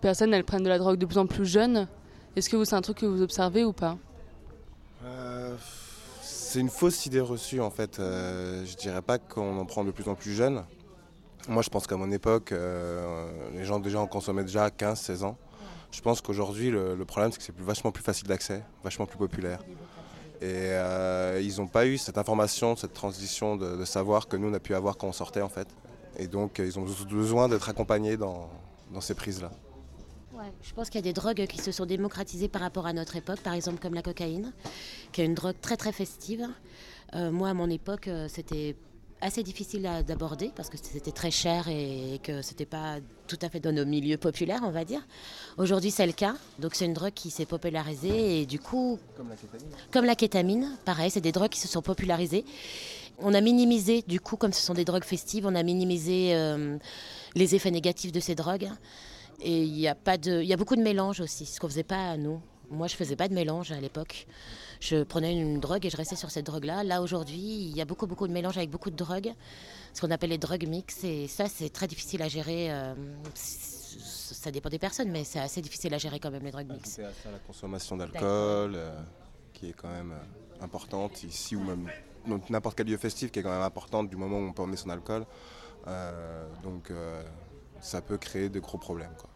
[0.00, 1.88] personnes elles prennent de la drogue de plus en plus jeunes.
[2.36, 3.96] Est-ce que vous- c'est un truc que vous observez ou pas?
[5.04, 5.56] Euh,
[6.22, 7.98] C'est une fausse idée reçue en fait.
[7.98, 10.64] Euh, je dirais pas qu'on en prend de plus en plus jeune.
[11.48, 15.36] Moi je pense qu'à mon époque, euh, les gens déjà en consommaient déjà 15-16 ans.
[15.94, 19.60] Je pense qu'aujourd'hui le, problème c'est que c'est vachement plus facile d'accès, vachement plus populaire.
[20.40, 24.54] Et euh, ils n'ont pas eu cette information, cette transition de, savoir que nous on
[24.54, 25.68] a pu avoir quand on sortait en fait.
[26.18, 28.50] Et donc euh, ils ont besoin d'être accompagnés dans,
[29.00, 29.52] ces prises-là.
[30.62, 33.14] Je pense qu'il y a des drogues qui se sont démocratisées par rapport à notre
[33.14, 34.52] époque, par exemple comme la cocaïne,
[35.12, 36.46] qui est une drogue très très festive.
[37.14, 38.74] Euh, moi, à mon époque, c'était
[39.24, 43.48] assez difficile à- d'aborder parce que c'était très cher et que c'était pas tout à
[43.48, 45.00] fait dans nos milieux populaires, on va dire.
[45.56, 46.34] Aujourd'hui, c'est le cas.
[46.58, 49.68] Donc, c'est une drogue qui s'est popularisée et du coup, Comme la kétamine.
[49.90, 52.44] comme la kétamine, pareil, c'est des drogues qui se sont popularisées.
[53.18, 56.76] On a minimisé, du coup, comme ce sont des drogues festives, on a minimisé euh,
[57.34, 58.68] les effets négatifs de ces drogues.
[59.40, 61.68] Et il y a pas de, il y a beaucoup de mélange aussi, ce qu'on
[61.68, 62.40] faisait pas à nous.
[62.70, 64.26] Moi, je faisais pas de mélange à l'époque.
[64.84, 66.84] Je prenais une drogue et je restais sur cette drogue-là.
[66.84, 69.32] Là, aujourd'hui, il y a beaucoup, beaucoup de mélange avec beaucoup de drogues,
[69.94, 71.02] ce qu'on appelle les drogues mix.
[71.04, 72.70] Et ça, c'est très difficile à gérer.
[72.70, 72.94] euh,
[73.34, 76.90] ça dépend des personnes, mais c'est assez difficile à gérer quand même les drogues mix.
[76.90, 79.00] C'est à ça la consommation d'alcool, euh,
[79.54, 81.88] qui est quand même euh, importante ici ou même
[82.26, 84.62] dans n'importe quel lieu festif, qui est quand même importante du moment où on peut
[84.62, 85.24] emmener son alcool.
[85.86, 86.92] Euh, donc
[87.80, 89.14] ça peut créer de gros problèmes.
[89.18, 89.30] quoi.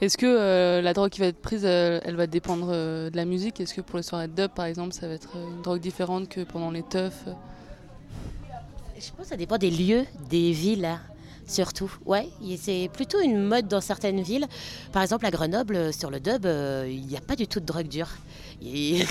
[0.00, 3.16] Est-ce que euh, la drogue qui va être prise, euh, elle va dépendre euh, de
[3.16, 3.60] la musique?
[3.60, 6.28] Est-ce que pour les soirées de dub, par exemple, ça va être une drogue différente
[6.28, 7.24] que pendant les teufs?
[8.98, 11.00] Je pense que ça dépend des lieux, des villes, hein,
[11.46, 11.92] surtout.
[12.06, 14.46] Ouais, c'est plutôt une mode dans certaines villes.
[14.90, 17.66] Par exemple, à Grenoble, sur le dub, euh, il n'y a pas du tout de
[17.66, 18.08] drogue dure.
[18.62, 19.04] Et-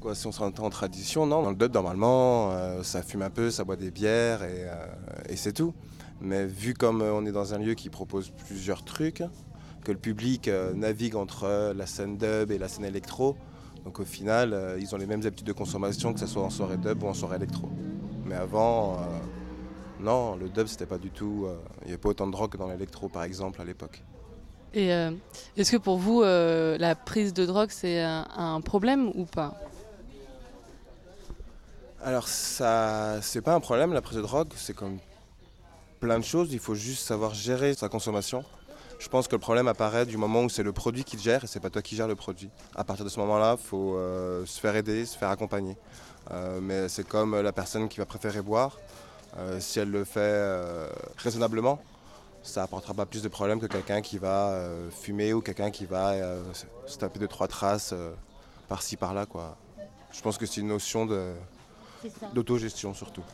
[0.00, 3.30] Quoi, si on se en tradition, non, dans le dub normalement, euh, ça fume un
[3.30, 4.74] peu, ça boit des bières et, euh,
[5.28, 5.72] et c'est tout.
[6.20, 9.22] Mais vu comme euh, on est dans un lieu qui propose plusieurs trucs,
[9.84, 13.36] que le public euh, navigue entre euh, la scène dub et la scène électro,
[13.84, 16.50] donc au final, euh, ils ont les mêmes habitudes de consommation que ce soit en
[16.50, 17.68] soirée dub ou en soirée électro.
[18.24, 18.98] Mais avant, euh,
[20.00, 21.44] non, le dub c'était pas du tout.
[21.46, 24.02] euh, Il n'y avait pas autant de drogue que dans l'électro par exemple à l'époque.
[24.74, 25.12] Et euh,
[25.56, 29.54] est-ce que pour vous, euh, la prise de drogue, c'est un, un problème ou pas?
[32.02, 34.98] Alors ça, c'est pas un problème la prise de drogue, c'est comme
[36.06, 38.44] plein de choses, il faut juste savoir gérer sa consommation.
[39.00, 41.42] Je pense que le problème apparaît du moment où c'est le produit qui te gère
[41.42, 42.48] et c'est pas toi qui gères le produit.
[42.76, 45.76] À partir de ce moment-là, il faut euh, se faire aider, se faire accompagner.
[46.30, 48.78] Euh, mais c'est comme la personne qui va préférer boire.
[49.36, 50.88] Euh, si elle le fait
[51.18, 51.80] raisonnablement,
[52.44, 54.56] ça apportera pas plus de problèmes que quelqu'un qui va
[55.02, 56.14] fumer ou quelqu'un qui va
[56.86, 57.92] se- taper deux trois traces
[58.68, 59.56] par-ci par-là quoi.
[60.12, 61.04] Je pense que c'est une notion
[62.32, 63.24] d'autogestion surtout.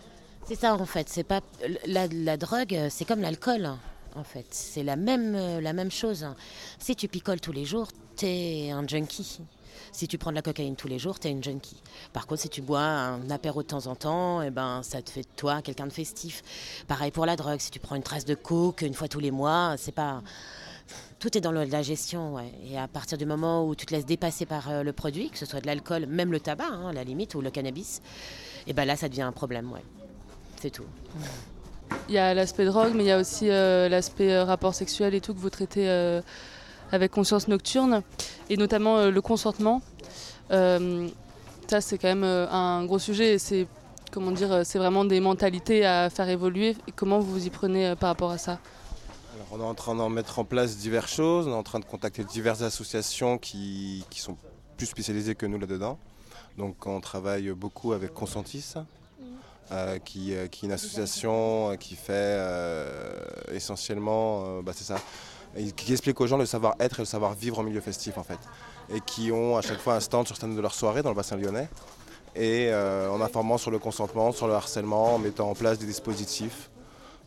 [0.46, 1.08] C'est ça en fait.
[1.08, 1.40] C'est pas
[1.86, 3.70] la, drogue, euh, c'est comme l'alcool
[4.14, 4.46] en fait.
[4.50, 6.26] C'est la même euh, la même chose.
[6.78, 9.40] Si tu picoles tous les jours, t'es un junkie.
[9.92, 11.82] Si tu prends de la cocaïne tous les jours, t'es une junkie.
[12.12, 15.10] Par contre, si tu bois un apéro de temps en temps, eh ben ça te
[15.10, 16.42] fait toi quelqu'un de festif.
[16.88, 17.60] Pareil pour la drogue.
[17.60, 20.22] Si tu prends une trace de coke une fois tous les mois, c'est pas
[21.18, 22.38] tout est dans la gestion.
[22.64, 25.38] Et à partir du moment où tu te laisses dépasser par euh, le produit, que
[25.38, 28.02] ce soit de l'alcool, même le tabac, hein, la limite, ou le cannabis,
[28.66, 29.72] et ben là, ça devient un problème.
[30.62, 30.84] C'est tout.
[32.08, 35.12] Il y a l'aspect drogue, mais il y a aussi euh, l'aspect euh, rapport sexuel
[35.12, 36.22] et tout que vous traitez euh,
[36.92, 38.04] avec conscience nocturne,
[38.48, 39.82] et notamment euh, le consentement.
[40.52, 41.08] Euh,
[41.66, 43.34] ça, c'est quand même euh, un gros sujet.
[43.34, 43.66] et C'est
[44.12, 46.76] comment dire, c'est vraiment des mentalités à faire évoluer.
[46.86, 48.60] Et comment vous vous y prenez euh, par rapport à ça?
[49.34, 51.80] Alors, on est en train d'en mettre en place diverses choses, on est en train
[51.80, 54.36] de contacter diverses associations qui, qui sont
[54.76, 55.98] plus spécialisées que nous là-dedans.
[56.56, 58.74] Donc on travaille beaucoup avec Consentis,
[59.72, 62.38] euh, qui, euh, qui est une association euh, qui fait
[63.52, 64.96] essentiellement, bah, c'est ça,
[65.76, 68.38] qui explique aux gens le savoir-être et le savoir-vivre en milieu festif en fait.
[68.92, 71.16] Et qui ont à chaque fois un stand sur scène de leur soirée dans le
[71.16, 71.68] bassin lyonnais.
[72.34, 76.70] Et en informant sur le consentement, sur le harcèlement, en mettant en place des dispositifs.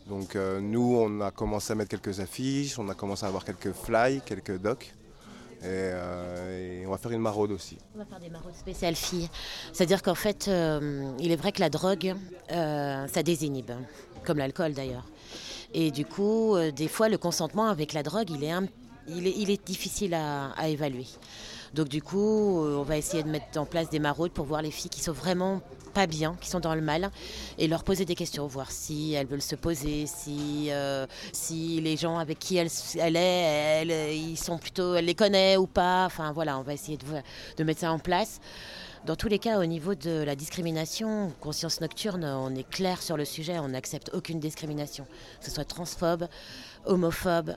[0.06, 3.72] Donc nous, on a commencé à mettre quelques affiches, on a commencé à avoir quelques
[3.72, 4.92] fly, quelques docs.
[5.62, 7.78] Et, euh, et on va faire une maraude aussi.
[7.94, 9.28] On va faire des maraudes spéciales filles.
[9.72, 12.14] C'est-à-dire qu'en fait, euh, il est vrai que la drogue,
[12.52, 13.72] euh, ça désinhibe,
[14.24, 15.06] comme l'alcool d'ailleurs.
[15.74, 21.06] Et du coup, des fois, le consentement avec la drogue, il est, difficile à évaluer.
[21.76, 24.62] Donc du coup, euh, on va essayer de mettre en place des maraudes pour voir
[24.62, 25.60] les filles qui sont vraiment
[25.92, 27.10] pas bien, qui sont dans le mal,
[27.58, 31.06] et leur poser des questions, voir si elles veulent se poser, si, euh,
[31.50, 32.68] les gens avec qui elle,
[33.16, 33.18] est,
[33.82, 36.06] elle, ils sont plutôt, elle les connaît ou pas.
[36.06, 37.04] Enfin voilà, on va essayer de,
[37.58, 38.40] de mettre ça en place.
[39.04, 43.18] Dans tous les cas, au niveau de la discrimination, conscience nocturne, on est clair sur
[43.18, 45.04] le sujet, on n'accepte aucune discrimination,
[45.40, 46.26] que ce soit transphobe,
[46.86, 47.54] homophobe,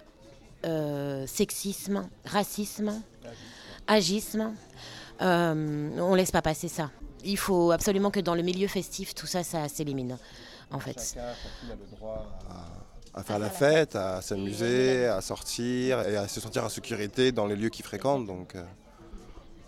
[0.66, 3.02] euh, sexisme, racisme,
[3.90, 4.54] agisme.
[5.22, 6.90] Euh, on laisse pas passer ça.
[7.26, 10.18] il faut absolument que dans le milieu festif, tout ça, ça s'élimine.
[10.72, 10.98] En fait.
[10.98, 12.40] Chacun, a le droit
[13.14, 17.34] à, à faire la fête, à s'amuser, à sortir et à se sentir en sécurité
[17.34, 18.28] dans les lieux qu'ils fréquentent.
[18.28, 18.64] Donc euh,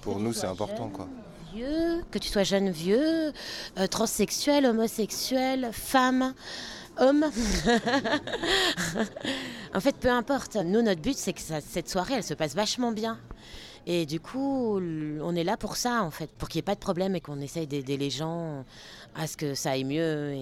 [0.02, 0.88] pour nous, c'est important.
[0.90, 1.10] Quoi.
[1.54, 3.34] Vieux, que tu sois jeune, vieux,
[3.78, 6.34] euh, transsexuel, homosexuel, femme,
[6.98, 7.26] homme.
[9.74, 10.56] en fait, peu importe.
[10.56, 13.20] Nous, notre but, c'est que ça- cette soirée, elle se passe vachement bien.
[13.88, 16.76] Et du coup, on est là pour ça, en fait, pour qu'il n'y ait pas
[16.76, 18.64] de problème et qu'on essaye d'aider les gens
[19.16, 20.34] à ce que ça aille mieux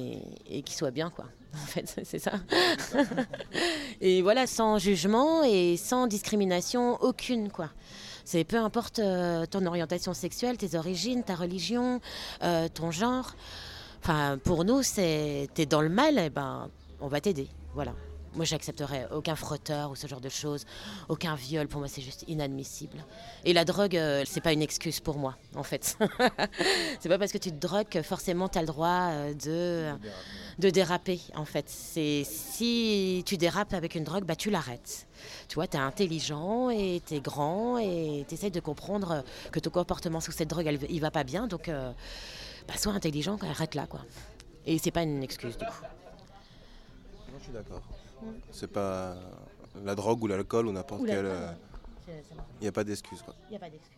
[0.46, 1.26] et, qu'ils soient bien, quoi.
[1.56, 2.34] En fait, c'est ça.
[4.02, 7.70] et voilà, sans jugement et sans discrimination aucune, quoi.
[8.24, 12.02] C'est peu importe euh, ton orientation sexuelle, tes origines, ta religion,
[12.44, 13.34] euh, ton genre.
[14.04, 16.70] Enfin, pour nous, c'est t'es dans le mal, et ben,
[17.02, 17.48] on va t'aider.
[17.74, 17.94] Voilà.
[18.36, 20.66] Moi, j'accepterais aucun frotteur ou ce genre de choses,
[21.08, 21.68] aucun viol.
[21.68, 23.04] Pour moi, c'est juste inadmissible.
[23.44, 25.98] Et la drogue, euh, c'est pas une excuse pour moi, en fait.
[27.00, 29.98] c'est pas parce que tu te drogues que forcément tu as le droit euh, de,
[30.60, 31.66] de déraper, en fait.
[31.68, 35.08] C'est si tu dérapes avec une drogue, bah tu l'arrêtes.
[35.48, 39.60] Tu vois, tu es intelligent et tu es grand et tu essaies de comprendre que
[39.60, 41.48] ton comportement sous cette drogue, elle, il va pas bien.
[41.48, 41.92] Donc, euh,
[42.68, 44.02] bah, sois intelligent, arrête là, quoi.
[44.66, 45.72] Et c'est pas une excuse, du coup.
[47.38, 47.82] Je suis d'accord.
[48.52, 49.16] C'est pas
[49.84, 51.24] la drogue ou l'alcool ou n'importe quel.
[51.24, 52.14] l'alcool, euh.
[52.60, 53.24] Il n'y a pas d'excuse.
[53.48, 53.96] Il n'y a pas d'excuse.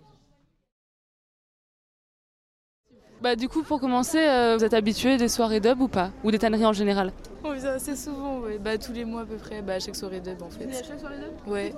[3.21, 6.12] Bah du coup pour commencer, euh, vous êtes habitué des soirées dub ou pas?
[6.23, 7.13] Ou des tanneries en général?
[7.43, 8.57] On assez souvent, ouais.
[8.57, 10.65] Bah, tous les mois à peu près, bah, à chaque soirée dub en fait.
[10.65, 11.51] à chaque soirée dub?
[11.51, 11.73] Ouais.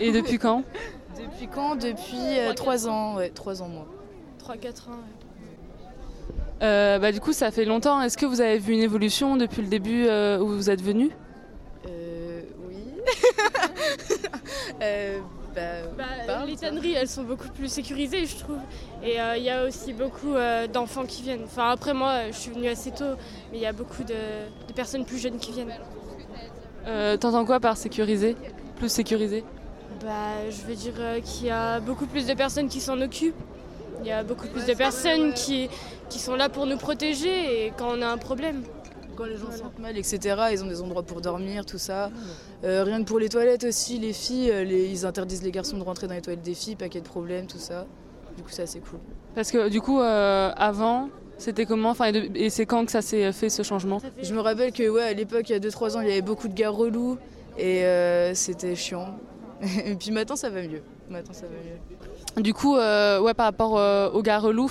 [0.00, 0.64] Et depuis quand?
[1.16, 1.76] Depuis quand?
[1.76, 3.86] Depuis 3 ans, ouais, 3 ans moi.
[4.40, 4.98] 3-4 ans.
[6.62, 8.00] Euh, Bah du coup ça fait longtemps.
[8.00, 11.10] Est-ce que vous avez vu une évolution depuis le début euh, où vous êtes venu?
[11.10, 11.21] Euh.
[14.82, 15.18] euh,
[15.54, 15.60] bah,
[15.96, 18.58] Bah, parle, les tanneries, elles sont beaucoup plus sécurisées, je trouve.
[19.02, 21.44] Et euh, il y a aussi beaucoup euh, d'enfants qui viennent.
[21.44, 23.16] Enfin, après, moi, je suis venue assez tôt,
[23.50, 24.14] mais il y a beaucoup de,
[24.68, 25.74] de personnes plus jeunes qui viennent.
[26.86, 28.36] euh, T'entends quoi par sécurisé?
[28.76, 29.44] Plus sécurisé?
[30.02, 33.36] Bah, je veux dire euh, qu'il y a beaucoup plus de personnes qui s'en occupent.
[34.00, 35.68] Il y a beaucoup plus de personnes qui,
[36.08, 38.64] qui sont là pour nous protéger et quand on a un problème.
[39.22, 40.18] Quand les gens se sentent mal, etc.,
[40.50, 42.10] ils ont des endroits pour dormir, tout ça.
[42.64, 45.78] Euh, rien que pour les toilettes aussi, les filles, euh, les- ils interdisent les garçons
[45.78, 47.86] de rentrer dans les toilettes des filles, pas qu'il y ait de problème, tout ça.
[48.36, 48.98] Du coup, c'est assez cool.
[49.36, 51.08] Parce que du coup euh, avant
[51.38, 54.00] c'était comment Enfin et, c'est quand que ça s'est fait ce changement?
[54.20, 56.20] Je me rappelle que ouais, à l'époque, il y a 2-3 ans, il y avait
[56.20, 57.16] beaucoup de gars relous
[57.56, 59.14] et euh, c'était chiant.
[59.84, 60.82] et puis maintenant, ça va mieux.
[61.10, 62.42] Maintenant, ça va mieux.
[62.42, 64.68] Du coup, euh, ouais, par rapport euh, aux gars relous,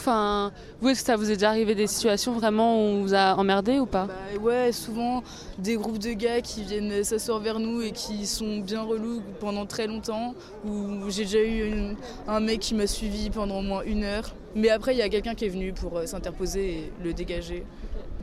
[0.81, 3.35] vous, est-ce que ça vous est déjà arrivé des situations vraiment où on vous a
[3.35, 4.05] emmerdé ou pas?
[4.07, 5.21] Bah ouais, souvent
[5.59, 9.67] des groupes de gars qui viennent s'asseoir vers nous et qui sont bien relous pendant
[9.67, 10.33] très longtemps.
[10.65, 11.95] Ou j'ai déjà eu une-
[12.27, 14.33] un mec qui m'a suivi pendant au moins une heure.
[14.55, 17.63] Mais après, il y a quelqu'un qui est venu pour euh, s'interposer et le dégager.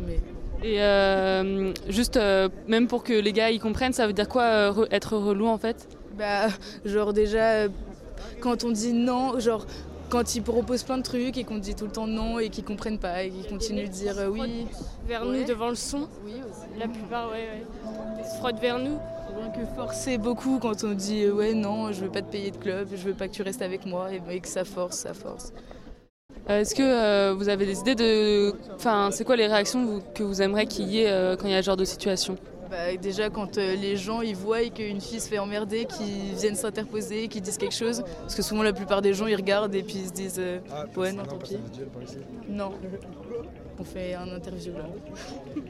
[0.05, 0.19] Mais
[0.65, 4.43] Et euh, juste, euh, même pour que les gars y comprennent, ça veut dire quoi
[4.43, 5.87] euh, re- être relou en fait?
[6.19, 6.49] Bah,
[6.85, 7.67] genre déjà,
[8.41, 9.67] quand on dit non, genre
[10.11, 12.65] quand ils proposent plein de trucs et qu'on dit tout le temps non et qu'ils
[12.65, 14.67] comprennent pas et qu'ils continuent de dire euh, oui.
[15.07, 16.09] Vers nous devant le son.
[16.25, 16.67] Oui, aussi.
[16.79, 17.67] La plupart, ouais, ouais.
[18.19, 18.99] Ils se frottent vers nous.
[19.55, 22.57] Que forcer beaucoup quand on dit euh, ouais, non, je veux pas te payer de
[22.57, 25.15] club, je veux pas que tu restes avec moi et, et que ça force, ça
[25.15, 25.53] force.
[26.51, 28.55] Euh, Est-ce que euh, vous avez des idées de.
[28.75, 31.53] Enfin, c'est quoi les réactions vous- que vous aimeriez qu'il y ait euh, quand il
[31.53, 32.37] y a ce genre de situation?
[32.71, 36.55] Bah, déjà quand euh, les gens ils voient qu'une fille se fait emmerder, qu'ils viennent
[36.55, 39.83] s'interposer, qu'ils disent quelque chose, parce que souvent la plupart des gens ils regardent et
[39.83, 40.61] puis ils se disent euh,
[40.97, 41.57] ouais non tant pis.
[42.49, 42.73] Non,
[43.79, 44.85] on fait un interview là.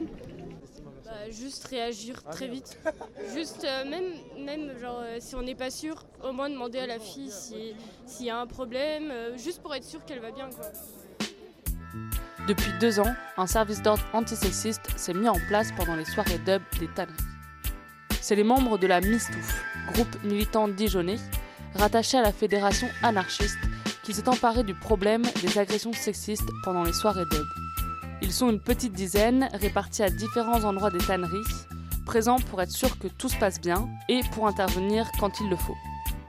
[1.05, 2.77] Bah, juste réagir très vite.
[3.33, 4.13] Juste, euh, même,
[4.45, 7.73] même genre, euh, si on n'est pas sûr, au moins demander à la fille si-
[8.05, 10.49] s'il y a un problème, euh, juste pour être sûr qu'elle va bien.
[10.51, 10.67] Quoi.
[12.49, 16.63] Depuis deux ans, un service d'ordre antisexiste s'est mis en place pendant les soirées dub
[16.79, 17.13] des tanneries.
[18.21, 21.19] C'est les membres de la Mistouf, groupe militant dijonnais,
[21.75, 23.59] rattaché à la fédération anarchiste,
[24.01, 27.45] qui s'est emparé du problème des agressions sexistes pendant les soirées dub.
[28.23, 31.45] Ils sont une petite dizaine, répartis à différents endroits des tanneries,
[32.07, 35.55] présents pour être sûr que tout se passe bien et pour intervenir quand il le
[35.55, 35.77] faut.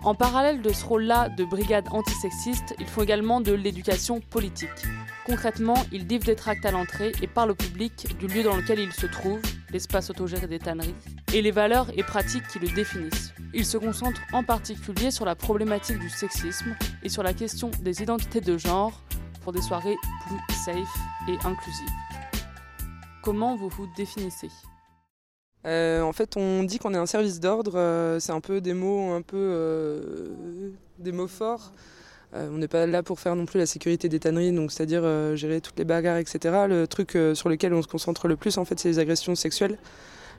[0.03, 4.69] En parallèle de ce rôle-là de brigade antisexiste, ils font également de l'éducation politique.
[5.31, 8.81] Concrètement, ils livrent des tracts à l'entrée et parlent au public du lieu dans lequel
[8.81, 10.93] ils se trouvent, l'espace autogéré des tanneries,
[11.33, 13.33] et les valeurs et pratiques qui le définissent.
[13.55, 16.75] Ils se concentrent en particulier sur la problématique du sexisme
[17.05, 19.01] et sur la question des identités de genre
[19.43, 19.95] pour des soirées
[20.27, 20.75] plus safe
[21.29, 21.95] et inclusives.
[23.23, 24.49] Comment vous vous définissez?
[25.65, 27.75] Euh, en fait, on dit qu'on est un service d'ordre.
[27.77, 31.73] euh, c'est un peu des mots, un peu euh, des mots forts.
[32.35, 35.03] Euh, on n'est pas là pour faire non plus la sécurité des tanneries, donc c'est-à-dire
[35.05, 36.67] euh, gérer toutes les bagarres, etc.
[36.69, 39.35] Le truc euh, sur lequel on se concentre le plus, en fait, c'est les agressions
[39.35, 39.79] sexuelles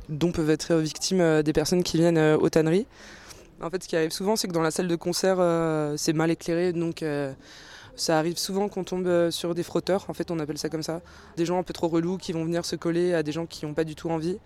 [0.10, 2.88] dont peuvent être victimes des personnes qui viennent aux tanneries.
[3.62, 5.38] En fait, ce qui arrive souvent, c'est que dans la salle de concert,
[5.96, 7.06] c'est mal éclairé, donc
[7.96, 11.02] ça arrive souvent qu'on tombe sur des frotteurs, en fait, on appelle ça comme ça.
[11.38, 13.66] Des gens un peu trop relous qui vont venir se coller à des gens qui
[13.66, 14.38] n'ont pas du tout envie.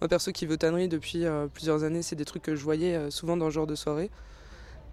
[0.00, 1.24] Moi, perso, qui vais aux tanneries depuis
[1.54, 4.10] plusieurs années, c'est des trucs que je voyais souvent dans ce genre de soirée.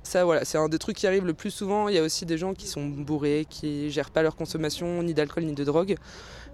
[0.05, 1.89] Ça, voilà, c'est un des trucs qui arrive le plus souvent.
[1.89, 5.15] Il y a aussi des gens qui sont bourrés, qui gèrent pas leur consommation, ni
[5.15, 5.95] d'alcool, ni de drogue,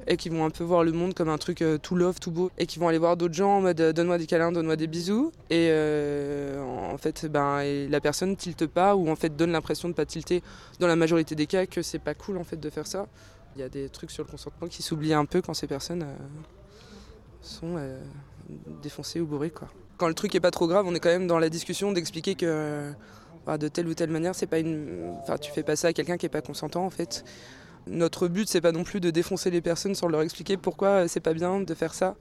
[0.07, 2.31] et qui vont un peu voir le monde comme un truc euh, tout love, tout
[2.31, 4.77] beau, et qui vont aller voir d'autres gens en mode euh, donne-moi des câlins, donne-moi
[4.77, 5.33] des bisous.
[5.49, 9.93] Et euh, en fait, ben, la personne tilte pas, ou en fait donne l'impression de
[9.95, 10.41] pas tilter
[10.79, 13.07] dans la majorité des cas, que c'est pas cool en fait de faire ça.
[13.57, 16.05] Il y a des trucs sur le consentement qui s'oublient un peu quand ces personnes
[17.41, 17.75] sont
[18.81, 19.51] défoncées ou bourrées.
[19.97, 22.35] Quand le truc est pas trop grave, on est quand même dans la discussion d'expliquer
[22.35, 22.93] que
[23.47, 25.93] euh, de telle ou telle manière, c'est pas une, enfin, tu fais pas ça à
[25.93, 27.23] quelqu'un qui est pas consentant en fait.
[27.87, 31.07] Notre but, c'est pas non plus de défoncer les personnes sans leur expliquer pourquoi euh,
[31.07, 32.15] c'est pas bien de faire ça.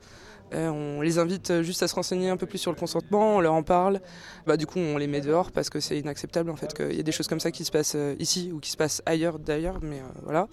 [0.53, 3.41] Euh, on les invite juste à se renseigner un peu plus sur le consentement, on
[3.41, 4.01] leur en parle.
[4.47, 6.99] Bah, du coup, on les met dehors parce que c'est inacceptable en fait qu'il y
[6.99, 9.39] ait des choses comme ça qui se passent euh, ici ou qui se passent ailleurs
[9.39, 10.49] d'ailleurs, mais euh, voilà.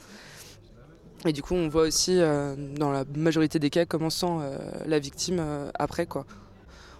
[1.25, 4.57] Et du coup, on voit aussi euh, dans la majorité des cas comment sent euh,
[4.85, 6.25] la victime euh, après quoi.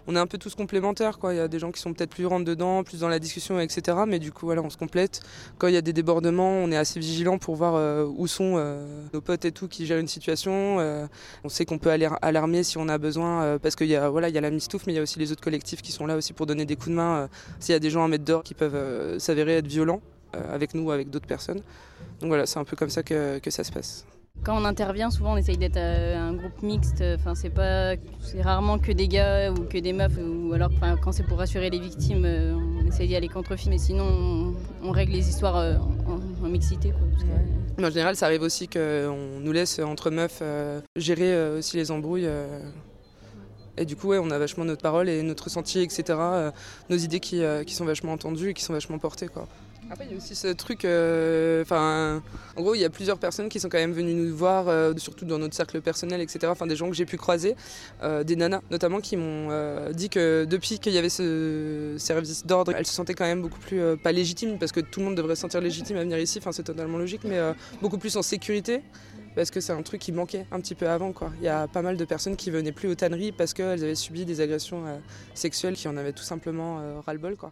[0.07, 1.33] On est un peu tous complémentaires quoi.
[1.33, 3.59] Il y a des gens qui sont peut-être plus rentre dedans, plus dans la discussion,
[3.59, 3.97] etc.
[4.07, 5.19] Mais du coup, voilà, on se complète.
[5.57, 8.53] Quand il y a des débordements, on est assez vigilant pour voir euh, où sont
[8.55, 10.77] euh, nos potes et tout qui gèrent une situation.
[10.79, 11.07] Euh,
[11.43, 14.29] on sait qu'on peut aller alarmer si on a besoin parce qu'il y a voilà,
[14.29, 16.05] il y a la mistouffe, mais il y a aussi les autres collectifs qui sont
[16.05, 17.29] là aussi pour donner des coups de main
[17.59, 20.01] s'il y a des gens à mettre dehors qui peuvent s'avérer être violents
[20.33, 21.61] avec nous ou avec d'autres personnes.
[22.21, 24.05] Donc voilà, c'est un peu comme ça que ça se passe.
[24.43, 27.03] Quand on intervient, souvent on essaye d'être euh, un groupe mixte.
[27.15, 30.17] Enfin, c'est pas, c'est rarement que des gars ou que des meufs.
[30.17, 33.57] Ou alors, enfin, quand c'est pour rassurer les victimes, euh, on essaye d'y aller contre
[33.57, 33.71] filles.
[33.71, 35.75] Mais sinon, on, règle les histoires euh,
[36.07, 36.91] en, en mixité.
[36.91, 37.29] Quoi, parce que-
[37.77, 41.75] Mais en général, ça arrive aussi qu'on nous laisse entre meufs euh, gérer euh, aussi
[41.75, 42.25] les embrouilles.
[42.27, 42.61] euh.
[43.79, 46.03] Et du coup, ouais, on a vachement notre parole et notre ressenti, etc.
[46.09, 46.51] euh,
[46.89, 49.27] nos idées qui, euh, qui sont vachement entendues et qui sont vachement portées.
[49.27, 49.47] Quoi.
[49.89, 50.83] Après, il y a aussi ce truc.
[50.83, 52.21] euh, Enfin,
[52.55, 54.93] en gros, il y a plusieurs personnes qui sont quand même venues nous voir, euh,
[54.97, 56.47] surtout dans notre cercle personnel, etc.
[56.47, 57.55] Enfin, des gens que j'ai pu croiser,
[58.03, 59.49] euh, des nanas notamment, qui m'ont
[59.93, 63.59] dit que depuis qu'il y avait ce service d'ordre, elles se sentaient quand même beaucoup
[63.59, 66.39] plus, pas légitimes, parce que tout le monde devrait se sentir légitime à venir ici,
[66.39, 67.39] enfin, c'est totalement logique, mais
[67.81, 68.81] beaucoup plus en sécurité.
[69.35, 71.13] Parce que c'est un truc qui manquait un petit peu avant.
[71.39, 73.93] Il y a pas mal de personnes qui venaient plus aux tanneries parce qu'elles avaient
[73.93, 74.83] subi des agressions
[75.35, 77.35] sexuelles qui en avaient tout simplement ras-le-bol.
[77.35, 77.51] Quoi.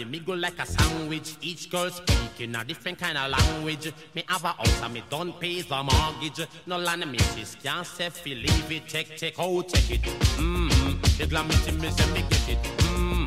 [0.00, 1.36] inna the like a sandwich.
[1.40, 3.92] Each girl speaking a different kind of language.
[4.14, 6.46] Me have a house and me don't pay the mortgage.
[6.66, 8.86] No land me sis can't fi leave it.
[8.86, 10.02] Check, check, oh check it.
[10.38, 12.62] Mmm, the glam it me say me get it.
[12.78, 13.26] Mmm,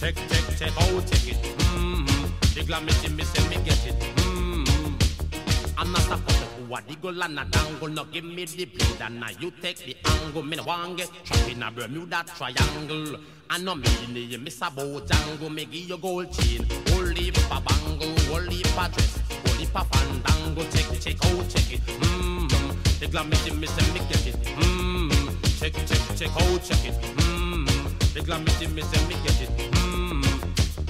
[0.00, 1.42] check, check, check, oh check it.
[1.58, 4.00] Mmm, the glam it me say me get it.
[4.16, 5.78] Mmm.
[5.78, 7.88] I'm not a who a diggle and a dangle.
[7.88, 10.42] No give me the bleed and now you take the angle.
[10.42, 13.18] Me no want get trapped in a Bermuda triangle.
[13.50, 15.52] I know me the miss a bojangle.
[15.52, 19.74] Me give you gold chain, whole leaf a bangle, whole leaf a dress, whole leaf
[19.74, 20.64] a fandangle.
[20.74, 21.80] Check, it, check, oh check it.
[21.80, 24.36] Mmm, the glam me me say me get it.
[24.56, 26.94] Mmm, check, it, check, check, oh check it.
[27.16, 29.50] Mmm, the glam me me say me get it.
[29.72, 29.81] Mmm.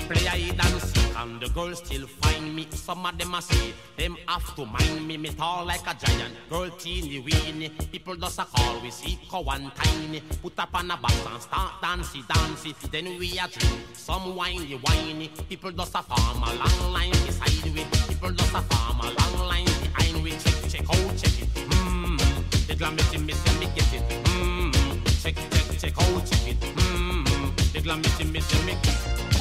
[0.08, 2.66] Play I dance and the girls still find me.
[2.70, 5.16] Some of them a say them have to mind me.
[5.16, 7.68] Me tall like a giant, girl teeny weeny.
[7.90, 10.20] People just a call we see one tiny.
[10.42, 12.74] Put up on a box and start dancey dancey.
[12.90, 15.30] Then we a drink some winey winey.
[15.48, 17.84] People just a form a long line beside we.
[18.08, 20.30] People just a form a long line behind we.
[20.32, 21.48] Check check oh check it.
[21.70, 24.24] Mmm, the glam it me say me get it.
[24.24, 26.60] Mmm, check check check oh check it.
[26.60, 29.31] Mmm, the glam it me say me get it.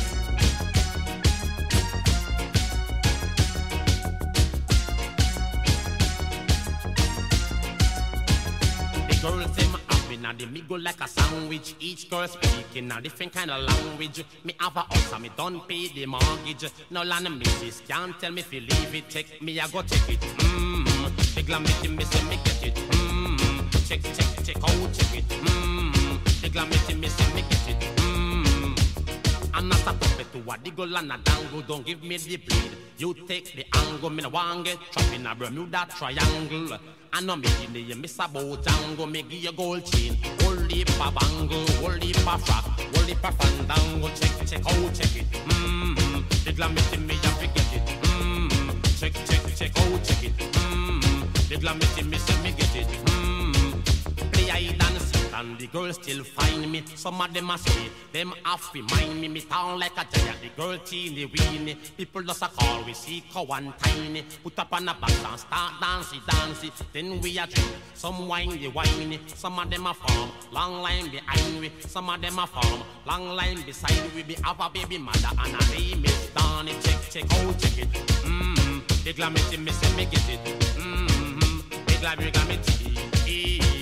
[9.21, 11.75] Girls them up in the middle like a sandwich.
[11.79, 14.25] Each girl speaking a different kind of language.
[14.43, 16.65] Me have a house and me don't pay the mortgage.
[16.89, 19.09] No land and missus can't tell me if you leave it.
[19.09, 20.19] Take me, I go take it.
[20.19, 21.35] Mmm.
[21.35, 22.75] The glam it, me say me get it.
[22.75, 23.87] Mmm.
[23.87, 25.29] Check, check, check, oh, check it.
[25.29, 26.41] Mmm.
[26.41, 27.97] The glam it, me say me get it.
[27.97, 29.51] Mmm.
[29.53, 31.61] I'm not a puppet to a diggle and a dangle.
[31.61, 32.71] Don't give me the bleed.
[32.97, 34.09] You take the angle.
[34.09, 36.79] Me no want get trapped in a Bermuda triangle.
[37.13, 39.11] I know me the miss a bojangle.
[39.11, 40.17] Me give you gold chain.
[40.41, 41.65] Hold it for bangle.
[41.81, 42.63] Hold it for frock.
[42.63, 44.07] Hold it for fandango.
[44.15, 45.25] Check, check, oh, check it.
[45.31, 46.43] Mmm.
[46.45, 47.85] The glam it in me, I forget it.
[48.03, 48.99] Mmm.
[48.99, 50.37] Check, check, check, oh, check it.
[50.37, 51.49] Mmm.
[51.49, 52.87] The glam it in me, say me get it.
[52.87, 54.31] Mmm.
[54.31, 56.83] Play and seek and the girls still find me.
[56.95, 59.27] Some of them a say, them half remind me.
[59.27, 61.75] Me town like a giant, the girl teeny weeny.
[61.97, 64.23] People just a call, we see cow and tiny.
[64.43, 66.71] Put up on a box and start dancey dancey.
[66.93, 69.19] Then we a drink, some wine the whiny.
[69.27, 71.71] Some of them a form, long line behind we.
[71.79, 74.23] Some of them a form, long line beside we.
[74.23, 76.73] We have a baby mother and a name is Donny.
[76.83, 77.91] Check, check, oh check it.
[78.23, 80.59] Mmm, the glamity me say me get it.
[80.77, 83.80] Mmm, the glamity, glamity.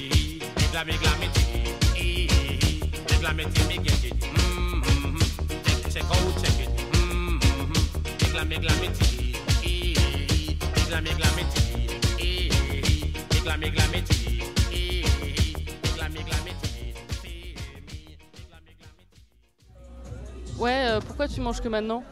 [0.85, 1.33] Me get it.
[5.91, 6.05] Check, check,
[6.39, 6.69] check it.
[20.57, 22.03] Ouais, euh, pourquoi tu manges que maintenant?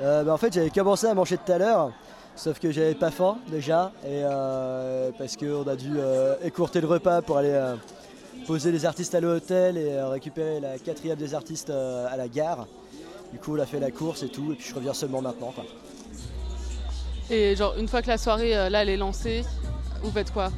[0.00, 1.92] Euh, bah, en fait, j'avais commencé à manger tout à l'heure,
[2.34, 6.86] sauf que j'avais pas faim déjà, et euh, parce qu'on a dû euh, écourter le
[6.88, 7.74] repas pour aller euh,
[8.46, 12.28] poser les artistes à l'hôtel et euh, récupérer la quatrième des artistes euh, à la
[12.28, 12.66] gare.
[13.32, 15.52] Du coup, on a fait la course et tout, et puis je reviens seulement maintenant.
[15.54, 15.64] quoi.
[17.30, 19.44] Et genre, une fois que la soirée, euh, là, elle est lancée,
[20.02, 20.50] vous faites quoi?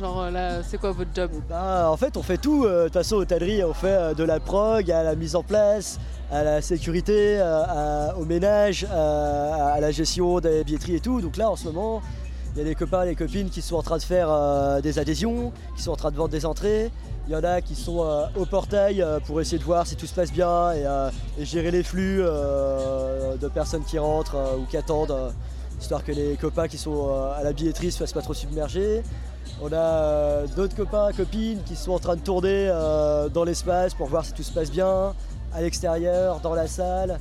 [0.00, 1.30] Genre, là, c'est quoi votre job?
[1.48, 2.64] Bah, en fait, on fait tout.
[2.64, 5.98] De toute façon, hôtellerie, on fait de la prog à la mise en place,
[6.30, 11.20] à la sécurité, à- au ménage, à, à la gestion des billetteries et tout.
[11.20, 12.00] Donc là, en ce moment,
[12.54, 14.98] il y a des copains des copines qui sont en train de faire euh, des
[14.98, 16.90] adhésions, qui sont en train de vendre des entrées.
[17.26, 19.96] Il y en a qui sont euh, au portail euh, pour essayer de voir si
[19.96, 25.32] tout se passe bien et, gérer les flux de personnes qui rentrent ou qui attendent,
[25.80, 29.02] histoire que les copains qui sont à la billetterie se fassent pas trop submerger.
[29.62, 32.68] On a d'autres copains, copines qui sont en train de tourner
[33.32, 35.14] dans l'espace pour voir si tout se passe bien,
[35.54, 37.18] à l'extérieur, dans la salle.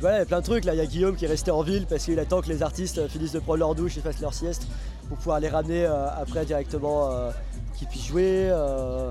[0.00, 0.64] Voilà, il y a plein de trucs.
[0.64, 2.62] Là, il y a Guillaume qui est resté en ville parce qu'il attend que les
[2.62, 4.66] artistes finissent de prendre leur douche et fassent leur sieste
[5.08, 7.30] pour pouvoir les ramener euh, après directement, euh,
[7.76, 8.48] qu'ils puissent jouer.
[8.50, 9.10] euh.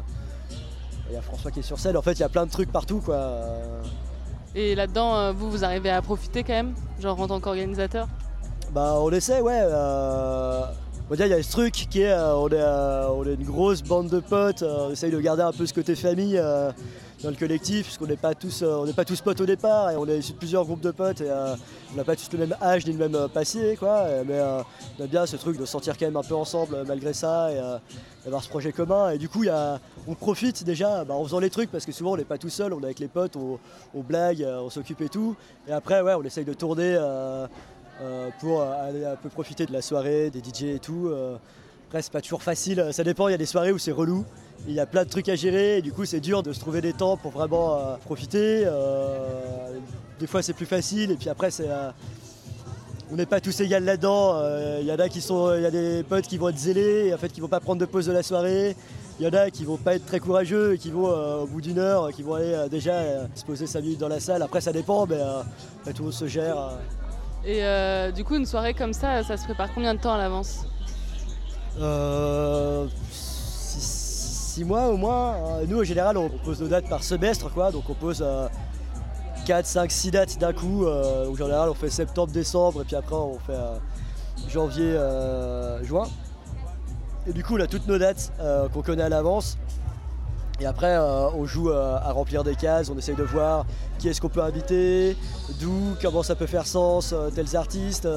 [1.09, 1.97] Il y a François qui est sur scène.
[1.97, 3.31] En fait, il y a plein de trucs partout, quoi.
[4.55, 8.07] Et là-dedans, vous, vous arrivez à profiter quand même Genre en tant qu'organisateur?
[8.71, 9.61] Bah on essaie ouais.
[11.11, 13.81] Il y a ce truc qui est euh, on, est euh, on est une grosse
[13.81, 16.39] bande de potes, euh, on essaye de garder un peu ce côté famille
[17.23, 18.63] dans le collectif, parce qu'on n'est pas tous
[18.95, 21.29] pas tous potes au départ et on est issus de plusieurs groupes de potes et
[21.93, 24.05] on n'a pas tous le même âge ni le même passé quoi.
[24.27, 24.39] Mais
[24.99, 27.51] on a bien ce truc de se sentir quand même un peu ensemble malgré ça
[27.51, 27.59] et
[28.23, 29.09] d'avoir ce projet commun.
[29.09, 31.91] Et du coup y a- on profite déjà bah, en faisant les trucs parce que
[31.91, 33.57] souvent on n'est pas tout seul, on est avec les potes, on,
[33.95, 35.35] on blague, on s'occupe et tout.
[35.67, 36.97] Et après ouais on essaye de tourner.
[38.01, 41.07] Euh, euh, pour euh, aller un peu profiter de la soirée, des DJ et tout.
[41.07, 41.35] euh.
[41.87, 43.27] Après, c'est pas toujours facile, ça dépend.
[43.27, 44.23] Il y a des soirées où c'est relou,
[44.67, 46.59] il y a plein de trucs à gérer, et du coup, c'est dur de se
[46.59, 48.63] trouver des temps pour vraiment euh, profiter.
[48.65, 49.17] euh.
[50.19, 51.67] des fois, c'est plus facile, et puis après, c'est.
[51.69, 51.89] euh,
[53.11, 54.33] on n'est pas tous égaux là-dedans.
[54.35, 56.59] euh, Il y en a qui sont, il y a des potes qui vont être
[56.59, 58.75] zélés, et en fait, qui vont pas prendre de pause de la soirée.
[59.19, 61.47] Il y en a qui vont pas être très courageux et qui vont, euh, au
[61.47, 64.19] bout d'une heure, qui vont aller euh, déjà euh, se poser 5 minutes dans la
[64.19, 64.43] salle.
[64.43, 65.41] Après, ça dépend, mais euh,
[65.79, 66.77] après, tout le monde se gère.
[67.45, 70.17] Et euh, du coup, une soirée comme ça, ça se prépare combien de temps à
[70.17, 70.65] l'avance
[71.79, 75.35] Euh, six, mois au moins.
[75.35, 77.71] Euh, Nous, en général, on pose nos dates par semestre, quoi.
[77.71, 78.47] Donc, on pose euh,
[79.45, 80.85] 4, 5, 6 dates d'un coup.
[80.85, 83.53] Euh, en général, on fait septembre, décembre, et puis après, on fait
[84.49, 84.97] janvier,
[85.83, 86.07] juin.
[87.27, 88.31] Et du coup, on a toutes nos dates
[88.73, 89.57] qu'on connaît à l'avance.
[90.61, 93.65] Et après, euh, on joue euh, à remplir des cases, on essaye de voir
[93.97, 95.15] qui est-ce qu'on peut inviter,
[95.59, 98.07] d'où, comment ça peut faire sens, euh, tels artistes.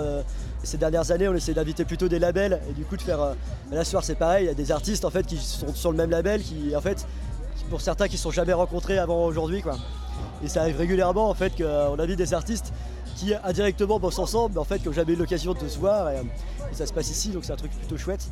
[0.64, 3.34] ces dernières années, on essaie d'inviter plutôt des labels et du coup de faire.
[3.70, 5.96] là, ce c'est pareil, il y a des artistes en fait qui sont sur le
[5.96, 7.06] même label, qui en fait,
[7.70, 9.76] pour certains qui ne sont jamais rencontrés avant aujourd'hui, quoi.
[10.44, 12.72] Et ça arrive régulièrement en fait qu'on invite des artistes
[13.16, 16.10] qui indirectement bossent ensemble, mais en fait qui n'ont jamais eu l'occasion de se voir.
[16.10, 18.28] Et ça se passe ici, donc c'est un truc plutôt chouette.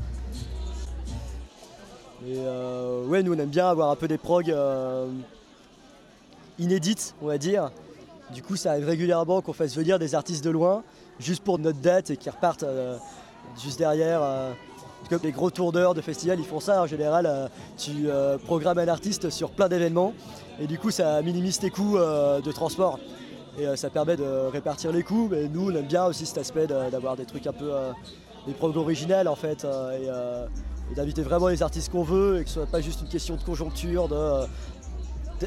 [2.26, 5.06] Et euh, ouais, nous on aime bien avoir un peu des progs euh,
[6.58, 7.70] inédites, on va dire.
[8.34, 10.82] Du coup, ça arrive régulièrement qu'on fasse venir des artistes de loin,
[11.18, 12.96] juste pour notre date et qui repartent euh,
[13.62, 14.20] juste derrière.
[14.22, 14.52] euh.
[15.08, 17.50] Comme les gros tourneurs de festivals, ils font ça en général.
[17.78, 18.06] tu
[18.44, 20.12] programmes un artiste sur plein d'événements
[20.60, 23.00] et du coup ça minimise tes coûts de transport
[23.58, 25.28] et ça permet de répartir les coûts.
[25.30, 27.72] Mais nous, on aime bien aussi cet aspect d'avoir des trucs un peu
[28.46, 29.66] des prog originales en fait
[30.90, 33.36] et d'inviter vraiment les artistes qu'on veut et que ce soit pas juste une question
[33.36, 34.46] de conjoncture de euh,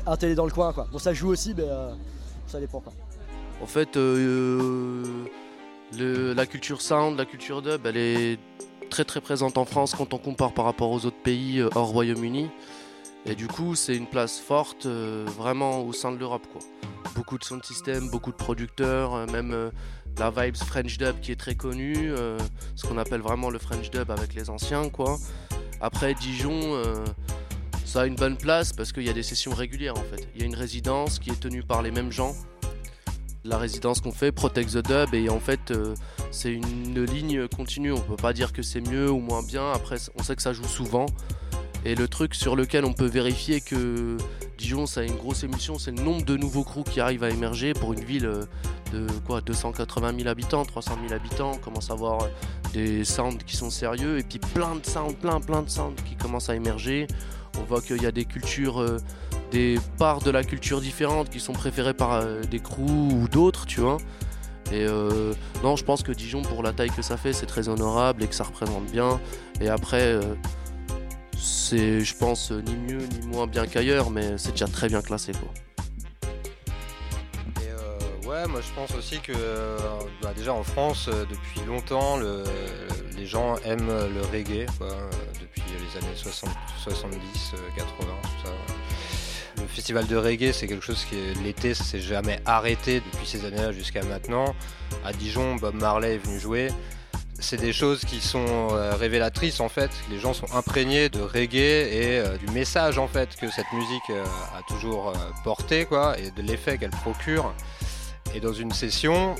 [0.06, 0.88] un télé dans le coin quoi.
[0.91, 1.94] Bon ça joue aussi mais euh,
[2.48, 2.94] ça dépend quoi.
[3.62, 5.04] En fait, euh,
[5.98, 8.39] la culture sound, la culture dub, elle est
[8.89, 12.50] très très présente en France quand on compare par rapport aux autres pays hors Royaume-Uni.
[13.26, 16.46] Et du coup, c'est une place forte vraiment au sein de l'Europe.
[16.52, 16.62] quoi.
[17.16, 19.72] Beaucoup de sound system, beaucoup de producteurs, même
[20.18, 22.38] la vibes French dub qui est très connue, euh,
[22.76, 24.89] ce qu'on appelle vraiment le French dub avec les anciens.
[24.89, 25.18] quoi.
[25.82, 27.03] Après, Dijon, euh,
[27.86, 30.28] ça a une bonne place parce qu'il y a des sessions régulières en fait.
[30.36, 32.36] Il y a une résidence qui est tenue par les mêmes gens
[33.45, 35.95] la résidence qu'on fait, Protect the Dub, et en fait euh,
[36.32, 39.97] c'est une ligne continue, on peut pas dire que c'est mieux ou moins bien, après
[40.18, 41.07] on sait que ça joue souvent,
[41.84, 44.18] et le truc sur lequel on peut vérifier que
[44.57, 47.30] Dijon ça a une grosse émulsion, c'est le nombre de nouveaux crews qui arrivent à
[47.30, 48.32] émerger pour une ville
[48.94, 52.28] de quoi 280 000 habitants, 300 000 habitants, on commence à voir
[52.74, 56.16] des sounds qui sont sérieux, et puis plein de sounds, plein plein de sounds qui
[56.16, 57.08] commencent à émerger,
[57.60, 58.98] on voit qu'il y a des cultures, euh,
[59.52, 63.66] des parts de la culture différentes qui sont préférées par euh, des crews ou d'autres,
[63.66, 63.98] tu vois.
[64.72, 65.34] Et euh,
[65.64, 68.28] non, je pense que Dijon, pour la taille que ça fait, c'est très honorable et
[68.28, 69.20] que ça représente bien.
[69.62, 70.20] Et après,
[71.38, 75.34] c'est, je pense, ni mieux ni moins bien qu'ailleurs, mais c'est déjà très bien classé,
[75.34, 75.54] quoi.
[78.34, 79.78] Ouais, moi je pense aussi que euh,
[80.24, 82.44] bah, déjà en France, euh, depuis longtemps, le-
[83.16, 84.90] les gens aiment le reggae, euh,
[85.40, 86.50] depuis les années 60,
[86.82, 88.54] 70, euh, 80, tout ça.
[89.62, 93.46] Le festival de reggae, c'est quelque chose qui, l'été, ça s'est jamais arrêté depuis ces
[93.46, 94.56] années-là jusqu'à maintenant.
[95.06, 96.70] À Dijon, Bob Marley est venu jouer.
[97.38, 99.92] C'est des choses qui sont révélatrices en fait.
[100.10, 101.56] Les gens sont imprégnés de reggae
[101.92, 105.14] et du message en fait que cette musique a toujours
[105.44, 107.54] porté quoi et de l'effet qu'elle procure.
[108.34, 109.36] Et dans une session,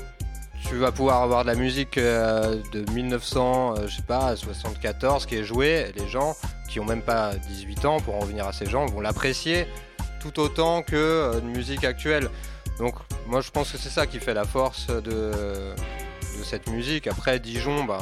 [0.68, 5.26] tu vas pouvoir avoir de la musique euh, de 1900, euh, je sais pas, 74
[5.26, 5.92] qui est jouée.
[5.96, 6.36] Les gens
[6.68, 9.66] qui ont même pas 18 ans, pour en revenir à ces gens, vont l'apprécier
[10.24, 12.30] tout autant que euh, une musique actuelle.
[12.78, 12.94] Donc
[13.26, 15.74] moi je pense que c'est ça qui fait la force de,
[16.42, 17.06] cette musique.
[17.06, 17.98] Après Dijon, bah,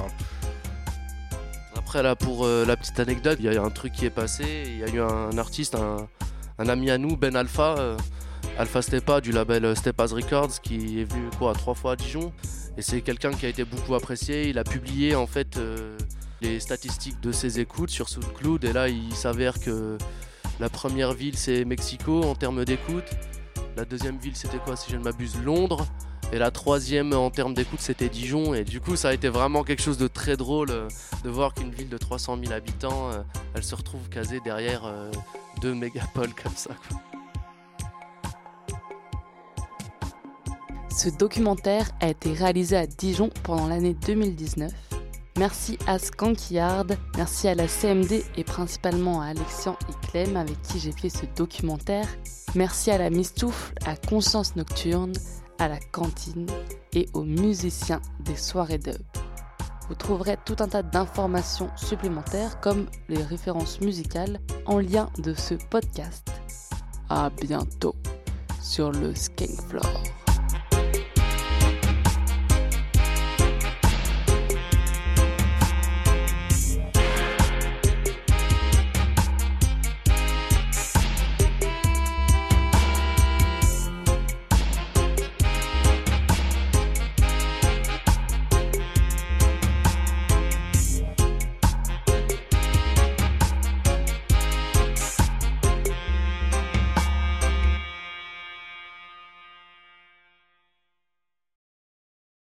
[1.77, 4.45] Après, là, pour euh, la petite anecdote, il y a un truc qui est passé.
[4.67, 7.97] Il y a eu un artiste, un, ami à nous, Ben Alpha,
[8.59, 12.33] Alpha Stepa du label Stepa's Records, qui est venu quoi trois fois à Dijon.
[12.77, 14.49] Et c'est quelqu'un qui a été beaucoup apprécié.
[14.49, 15.97] Il a publié en fait euh,
[16.43, 18.65] les statistiques de ses écoutes sur SoundCloud.
[18.65, 19.97] Et là, il s'avère que
[20.61, 23.11] la première ville, c'est Mexico en termes d'écoute.
[23.77, 25.87] La deuxième ville, c'était quoi, si je ne m'abuse, Londres.
[26.31, 28.55] Et la troisième en termes d'écoute, c'était Dijon.
[28.55, 30.89] Et du coup, ça a été vraiment quelque chose de très drôle euh,
[31.25, 33.23] de voir qu'une ville de 300 000 habitants, euh,
[33.55, 34.83] elle se retrouve casée derrière
[35.61, 36.71] deux mégapoles comme ça.
[40.95, 44.71] Ce documentaire a été réalisé à Dijon pendant l'année 2019.
[45.39, 46.87] Merci à Skankyard,
[47.17, 51.25] merci à la CMD et principalement à Alexian et Clem avec qui j'ai fait ce
[51.35, 52.07] documentaire.
[52.55, 55.15] Merci à la Mistoufle, à Conscience Nocturne,
[55.59, 56.47] à la cantine
[56.93, 59.01] et aux musiciens des soirées dub.
[59.89, 65.55] Vous trouverez tout un tas d'informations supplémentaires comme les références musicales en lien de ce
[65.55, 66.31] podcast.
[67.09, 67.95] À bientôt
[68.61, 70.22] sur le Skank Floor.